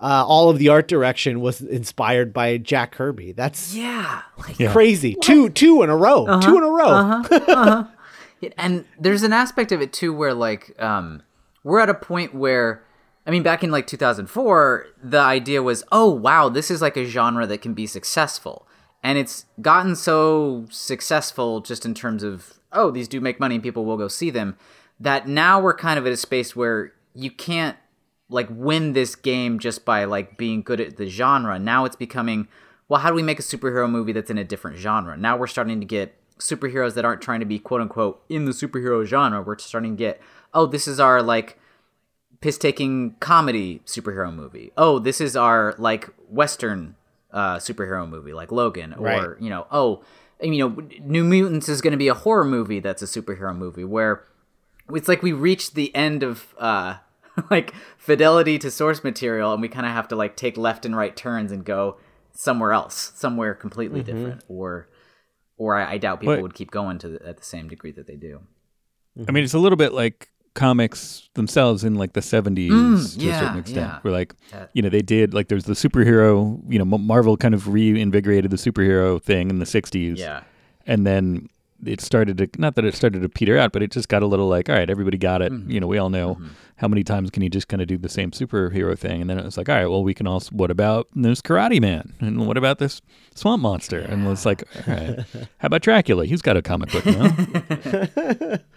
Uh, 0.00 0.24
all 0.24 0.48
of 0.48 0.58
the 0.60 0.68
art 0.68 0.86
direction 0.86 1.40
was 1.40 1.60
inspired 1.60 2.32
by 2.32 2.56
Jack 2.56 2.92
Kirby. 2.92 3.32
That's 3.32 3.74
Yeah. 3.74 4.22
Like 4.38 4.56
Yeah. 4.56 4.70
crazy. 4.70 5.16
Two 5.20 5.48
two 5.48 5.82
in 5.82 5.90
a 5.90 5.96
row. 5.96 6.38
Two 6.40 6.56
in 6.56 6.62
a 6.62 6.68
row. 6.70 7.22
Yeah, 7.48 7.84
and 8.56 8.84
there's 8.98 9.22
an 9.22 9.32
aspect 9.32 9.72
of 9.72 9.80
it 9.80 9.92
too 9.92 10.12
where 10.12 10.34
like 10.34 10.80
um 10.80 11.22
we're 11.64 11.80
at 11.80 11.88
a 11.88 11.94
point 11.94 12.34
where 12.34 12.82
I 13.26 13.30
mean 13.30 13.42
back 13.42 13.62
in 13.62 13.70
like 13.70 13.86
2004 13.86 14.86
the 15.02 15.18
idea 15.18 15.62
was 15.62 15.84
oh 15.92 16.10
wow 16.10 16.48
this 16.48 16.70
is 16.70 16.80
like 16.80 16.96
a 16.96 17.04
genre 17.04 17.46
that 17.46 17.62
can 17.62 17.74
be 17.74 17.86
successful 17.86 18.66
and 19.02 19.18
it's 19.18 19.44
gotten 19.60 19.96
so 19.96 20.66
successful 20.70 21.60
just 21.60 21.84
in 21.84 21.94
terms 21.94 22.22
of 22.22 22.54
oh 22.72 22.90
these 22.90 23.08
do 23.08 23.20
make 23.20 23.40
money 23.40 23.56
and 23.56 23.64
people 23.64 23.84
will 23.84 23.96
go 23.96 24.08
see 24.08 24.30
them 24.30 24.56
that 25.00 25.28
now 25.28 25.60
we're 25.60 25.76
kind 25.76 25.98
of 25.98 26.06
at 26.06 26.12
a 26.12 26.16
space 26.16 26.56
where 26.56 26.92
you 27.14 27.30
can't 27.30 27.76
like 28.28 28.48
win 28.50 28.92
this 28.92 29.14
game 29.14 29.58
just 29.58 29.84
by 29.84 30.04
like 30.04 30.36
being 30.36 30.62
good 30.62 30.80
at 30.80 30.96
the 30.96 31.08
genre. 31.08 31.58
Now 31.58 31.84
it's 31.84 31.96
becoming, 31.96 32.48
well, 32.88 33.00
how 33.00 33.08
do 33.08 33.14
we 33.14 33.22
make 33.22 33.38
a 33.38 33.42
superhero 33.42 33.88
movie 33.90 34.12
that's 34.12 34.30
in 34.30 34.38
a 34.38 34.44
different 34.44 34.76
genre? 34.76 35.16
Now 35.16 35.36
we're 35.36 35.46
starting 35.46 35.80
to 35.80 35.86
get 35.86 36.14
superheroes 36.38 36.94
that 36.94 37.04
aren't 37.04 37.20
trying 37.22 37.40
to 37.40 37.46
be 37.46 37.58
quote 37.58 37.80
unquote 37.80 38.22
in 38.28 38.44
the 38.44 38.52
superhero 38.52 39.04
genre. 39.04 39.42
We're 39.42 39.58
starting 39.58 39.96
to 39.96 39.98
get, 39.98 40.20
oh, 40.54 40.66
this 40.66 40.88
is 40.88 40.98
our 41.00 41.22
like 41.22 41.58
piss 42.40 42.58
taking 42.58 43.16
comedy 43.20 43.80
superhero 43.84 44.32
movie. 44.34 44.72
Oh, 44.76 44.98
this 44.98 45.20
is 45.20 45.36
our 45.36 45.74
like 45.78 46.08
western 46.28 46.94
uh, 47.32 47.56
superhero 47.56 48.08
movie 48.08 48.32
like 48.32 48.52
Logan, 48.52 48.94
or 48.94 49.04
Right. 49.04 49.28
you 49.40 49.50
know, 49.50 49.66
oh, 49.70 50.02
you 50.40 50.58
know, 50.68 50.88
New 51.00 51.24
Mutants 51.24 51.68
is 51.68 51.80
going 51.80 51.90
to 51.92 51.96
be 51.98 52.08
a 52.08 52.14
horror 52.14 52.44
movie 52.44 52.80
that's 52.80 53.02
a 53.02 53.06
superhero 53.06 53.54
movie 53.56 53.84
where 53.84 54.24
it's 54.94 55.08
like 55.08 55.22
we 55.22 55.32
reached 55.32 55.74
the 55.74 55.94
end 55.94 56.22
of 56.22 56.54
uh 56.58 56.94
like 57.50 57.74
fidelity 57.98 58.58
to 58.58 58.70
source 58.70 59.04
material 59.04 59.52
and 59.52 59.60
we 59.60 59.68
kind 59.68 59.84
of 59.84 59.92
have 59.92 60.08
to 60.08 60.16
like 60.16 60.34
take 60.36 60.56
left 60.56 60.86
and 60.86 60.96
right 60.96 61.14
turns 61.16 61.52
and 61.52 61.64
go 61.64 61.96
somewhere 62.32 62.72
else 62.72 63.12
somewhere 63.16 63.52
completely 63.54 64.02
different 64.02 64.42
or 64.48 64.88
or 65.58 65.76
I, 65.76 65.92
I 65.94 65.98
doubt 65.98 66.20
people 66.20 66.36
But- 66.36 66.42
would 66.42 66.54
keep 66.54 66.70
going 66.70 66.98
to 67.00 67.08
the, 67.08 67.26
at 67.28 67.36
the 67.36 67.44
same 67.44 67.68
degree 67.68 67.92
that 67.92 68.06
they 68.06 68.16
do 68.16 68.40
I 69.28 69.32
mean, 69.32 69.42
it's 69.44 69.54
a 69.54 69.58
little 69.58 69.76
bit 69.76 69.92
like 69.92 70.28
comics 70.54 71.28
themselves 71.34 71.82
in 71.84 71.94
like 71.96 72.12
the 72.14 72.20
70s 72.20 72.68
Mm, 72.68 73.18
to 73.20 73.28
a 73.30 73.38
certain 73.38 73.58
extent. 73.58 73.86
yeah. 73.86 73.98
Where 74.02 74.12
like, 74.12 74.34
you 74.74 74.82
know, 74.82 74.88
they 74.88 75.02
did 75.02 75.34
like 75.34 75.48
there's 75.48 75.64
the 75.64 75.74
superhero, 75.74 76.60
you 76.68 76.78
know, 76.78 76.84
Marvel 76.84 77.36
kind 77.36 77.52
of 77.54 77.68
reinvigorated 77.68 78.50
the 78.50 78.56
superhero 78.56 79.20
thing 79.22 79.50
in 79.50 79.58
the 79.58 79.64
60s. 79.64 80.16
yeah 80.18 80.42
And 80.86 81.06
then 81.06 81.48
it 81.84 82.00
started 82.00 82.38
to, 82.38 82.48
not 82.58 82.74
that 82.74 82.84
it 82.84 82.94
started 82.94 83.22
to 83.22 83.28
peter 83.28 83.56
out, 83.56 83.72
but 83.72 83.82
it 83.82 83.90
just 83.90 84.08
got 84.08 84.22
a 84.22 84.26
little 84.26 84.48
like, 84.48 84.68
all 84.68 84.74
right, 84.74 84.90
everybody 84.90 85.18
got 85.18 85.42
it. 85.42 85.52
Mm-hmm. 85.52 85.70
You 85.70 85.80
know, 85.80 85.86
we 85.86 85.98
all 85.98 86.10
know 86.10 86.40
how 86.76 86.88
many 86.88 87.04
times 87.04 87.30
can 87.30 87.42
you 87.42 87.48
just 87.50 87.68
kind 87.68 87.80
of 87.80 87.88
do 87.88 87.96
the 87.98 88.08
same 88.08 88.30
superhero 88.30 88.98
thing? 88.98 89.20
And 89.20 89.30
then 89.30 89.38
it 89.38 89.44
was 89.44 89.56
like, 89.56 89.68
all 89.68 89.76
right, 89.76 89.86
well, 89.86 90.02
we 90.02 90.14
can 90.14 90.26
also, 90.26 90.54
what 90.54 90.70
about 90.70 91.08
this 91.14 91.40
Karate 91.40 91.80
Man? 91.80 92.14
And 92.20 92.46
what 92.46 92.56
about 92.56 92.78
this 92.78 93.00
Swamp 93.34 93.62
Monster? 93.62 94.00
And 94.00 94.26
it's 94.28 94.44
like, 94.44 94.64
all 94.86 94.94
right, 94.94 95.20
how 95.58 95.66
about 95.66 95.82
Dracula? 95.82 96.26
He's 96.26 96.42
got 96.42 96.56
a 96.56 96.62
comic 96.62 96.90
book 96.90 97.06
now. 97.06 98.58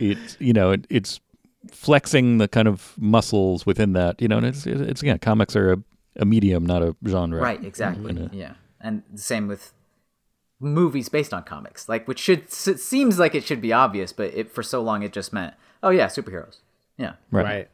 it's 0.00 0.36
you 0.40 0.52
know 0.52 0.70
it, 0.72 0.86
it's 0.90 1.20
flexing 1.70 2.38
the 2.38 2.48
kind 2.48 2.68
of 2.68 2.94
muscles 2.98 3.64
within 3.64 3.92
that 3.92 4.20
you 4.20 4.28
know 4.28 4.36
and 4.38 4.46
it's 4.46 4.66
it's 4.66 5.02
again 5.02 5.18
comics 5.18 5.56
are 5.56 5.74
a, 5.74 5.76
a 6.16 6.24
medium 6.24 6.66
not 6.66 6.82
a 6.82 6.94
genre 7.06 7.40
right 7.40 7.64
exactly 7.64 8.10
And, 8.10 8.18
uh, 8.18 8.28
yeah 8.32 8.54
and 8.80 9.02
the 9.10 9.18
same 9.18 9.48
with 9.48 9.72
movies 10.64 11.08
based 11.08 11.32
on 11.34 11.42
comics 11.44 11.88
like 11.88 12.08
which 12.08 12.18
should 12.18 12.44
s- 12.44 12.82
seems 12.82 13.18
like 13.18 13.34
it 13.34 13.44
should 13.44 13.60
be 13.60 13.72
obvious 13.72 14.12
but 14.12 14.32
it 14.34 14.50
for 14.50 14.62
so 14.62 14.82
long 14.82 15.02
it 15.02 15.12
just 15.12 15.32
meant 15.32 15.54
oh 15.82 15.90
yeah 15.90 16.06
superheroes. 16.06 16.58
Yeah. 16.96 17.14
Right, 17.30 17.44
Right. 17.44 17.68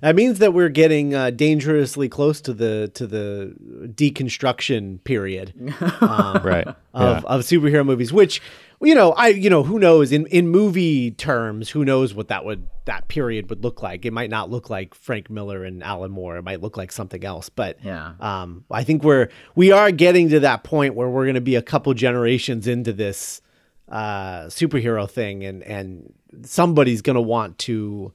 That 0.00 0.16
means 0.16 0.38
that 0.38 0.54
we're 0.54 0.68
getting 0.70 1.14
uh, 1.14 1.30
dangerously 1.30 2.08
close 2.08 2.40
to 2.42 2.54
the 2.54 2.90
to 2.94 3.06
the 3.06 3.54
deconstruction 3.88 5.02
period 5.04 5.52
um, 6.00 6.40
right. 6.42 6.66
of, 6.94 7.22
yeah. 7.22 7.28
of 7.28 7.42
superhero 7.42 7.84
movies, 7.84 8.12
which 8.12 8.40
you 8.80 8.94
know, 8.94 9.12
I 9.12 9.28
you 9.28 9.48
know, 9.50 9.62
who 9.62 9.78
knows 9.78 10.12
in 10.12 10.26
in 10.26 10.48
movie 10.48 11.10
terms, 11.12 11.70
who 11.70 11.84
knows 11.84 12.14
what 12.14 12.28
that 12.28 12.44
would 12.44 12.68
that 12.84 13.08
period 13.08 13.50
would 13.50 13.64
look 13.64 13.82
like. 13.82 14.04
It 14.04 14.12
might 14.12 14.30
not 14.30 14.50
look 14.50 14.70
like 14.70 14.94
Frank 14.94 15.28
Miller 15.30 15.64
and 15.64 15.82
Alan 15.82 16.10
Moore. 16.12 16.36
It 16.36 16.42
might 16.42 16.60
look 16.60 16.76
like 16.76 16.92
something 16.92 17.24
else. 17.24 17.48
But 17.48 17.78
Yeah. 17.82 18.12
um, 18.20 18.64
I 18.70 18.84
think 18.84 19.02
we're 19.02 19.28
we 19.54 19.72
are 19.72 19.90
getting 19.90 20.28
to 20.30 20.40
that 20.40 20.62
point 20.64 20.94
where 20.94 21.08
we're 21.08 21.24
going 21.24 21.34
to 21.36 21.40
be 21.40 21.56
a 21.56 21.62
couple 21.62 21.92
generations 21.94 22.66
into 22.66 22.92
this 22.92 23.40
uh, 23.88 24.46
superhero 24.46 25.08
thing, 25.10 25.44
and 25.44 25.62
and 25.62 26.12
somebody's 26.42 27.02
going 27.02 27.14
to 27.14 27.20
want 27.22 27.58
to 27.60 28.12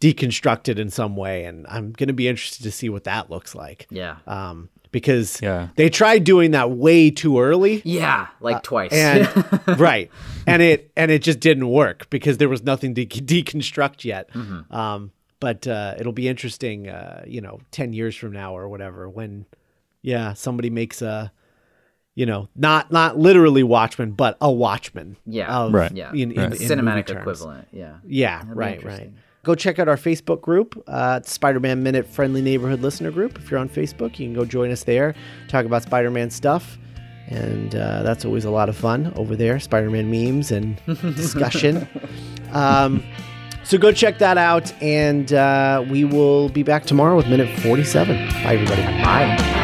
deconstruct 0.00 0.68
it 0.68 0.78
in 0.78 0.90
some 0.90 1.16
way, 1.16 1.44
and 1.44 1.66
I'm 1.68 1.92
going 1.92 2.08
to 2.08 2.12
be 2.12 2.28
interested 2.28 2.64
to 2.64 2.72
see 2.72 2.88
what 2.88 3.04
that 3.04 3.30
looks 3.30 3.54
like. 3.54 3.86
yeah 3.90 4.16
Um, 4.26 4.68
because 4.92 5.40
Yeah. 5.42 5.68
they 5.76 5.88
tried 5.90 6.22
doing 6.24 6.52
that 6.52 6.70
way 6.70 7.10
too 7.10 7.40
early 7.40 7.82
yeah 7.84 8.28
like 8.40 8.62
twice 8.62 8.92
and 8.92 9.26
right 9.80 10.10
and 10.46 10.62
it 10.62 10.92
and 10.96 11.10
it 11.10 11.22
just 11.22 11.40
didn't 11.40 11.68
work 11.68 12.08
because 12.10 12.38
there 12.38 12.48
was 12.48 12.62
nothing 12.62 12.94
to 12.94 13.04
deconstruct 13.06 14.04
yet 14.04 14.30
um 14.70 15.10
but 15.40 15.66
uh 15.66 15.94
it'll 15.98 16.12
be 16.12 16.28
interesting 16.28 16.88
uh 16.88 17.24
you 17.26 17.40
know 17.40 17.58
10 17.72 17.92
years 17.92 18.14
from 18.14 18.30
now 18.32 18.56
or 18.56 18.68
whatever 18.68 19.08
when 19.08 19.46
yeah 20.02 20.34
somebody 20.34 20.70
makes 20.70 21.02
a 21.02 21.32
you 22.14 22.26
know, 22.26 22.46
not 22.54 22.92
not 22.92 23.16
literally 23.16 23.62
Watchmen, 23.62 24.10
but 24.12 24.36
a 24.38 24.52
Watchman. 24.52 25.16
Yeah. 25.24 25.48
of- 25.60 25.72
Right. 25.72 25.90
Yeah. 25.96 26.10
in- 26.12 26.30
in- 26.32 26.36
Right. 26.36 26.44
in 26.44 26.50
movie 26.50 26.64
Cinematic 26.66 27.08
equivalent. 27.08 27.68
Yeah. 27.72 27.94
Yeah, 28.06 28.40
That'd 28.42 28.54
right, 28.54 28.84
right. 28.84 29.10
Go 29.44 29.56
check 29.56 29.80
out 29.80 29.88
our 29.88 29.96
Facebook 29.96 30.40
group, 30.40 30.80
uh, 30.86 31.20
Spider 31.22 31.58
Man 31.58 31.82
Minute 31.82 32.06
Friendly 32.06 32.40
Neighborhood 32.40 32.80
Listener 32.80 33.10
Group. 33.10 33.38
If 33.38 33.50
you're 33.50 33.58
on 33.58 33.68
Facebook, 33.68 34.18
you 34.20 34.26
can 34.26 34.34
go 34.34 34.44
join 34.44 34.70
us 34.70 34.84
there, 34.84 35.16
talk 35.48 35.64
about 35.64 35.82
Spider 35.82 36.12
Man 36.12 36.30
stuff. 36.30 36.78
And 37.26 37.74
uh, 37.74 38.02
that's 38.02 38.24
always 38.24 38.44
a 38.44 38.50
lot 38.50 38.68
of 38.68 38.76
fun 38.76 39.12
over 39.16 39.34
there 39.34 39.58
Spider 39.58 39.90
Man 39.90 40.10
memes 40.10 40.52
and 40.52 40.80
discussion. 41.16 41.88
um, 42.52 43.02
so 43.64 43.78
go 43.78 43.90
check 43.90 44.18
that 44.18 44.38
out. 44.38 44.72
And 44.80 45.32
uh, 45.32 45.84
we 45.90 46.04
will 46.04 46.48
be 46.48 46.62
back 46.62 46.84
tomorrow 46.84 47.16
with 47.16 47.26
Minute 47.28 47.58
47. 47.60 48.16
Bye, 48.16 48.54
everybody. 48.54 48.82
Bye. 49.02 49.61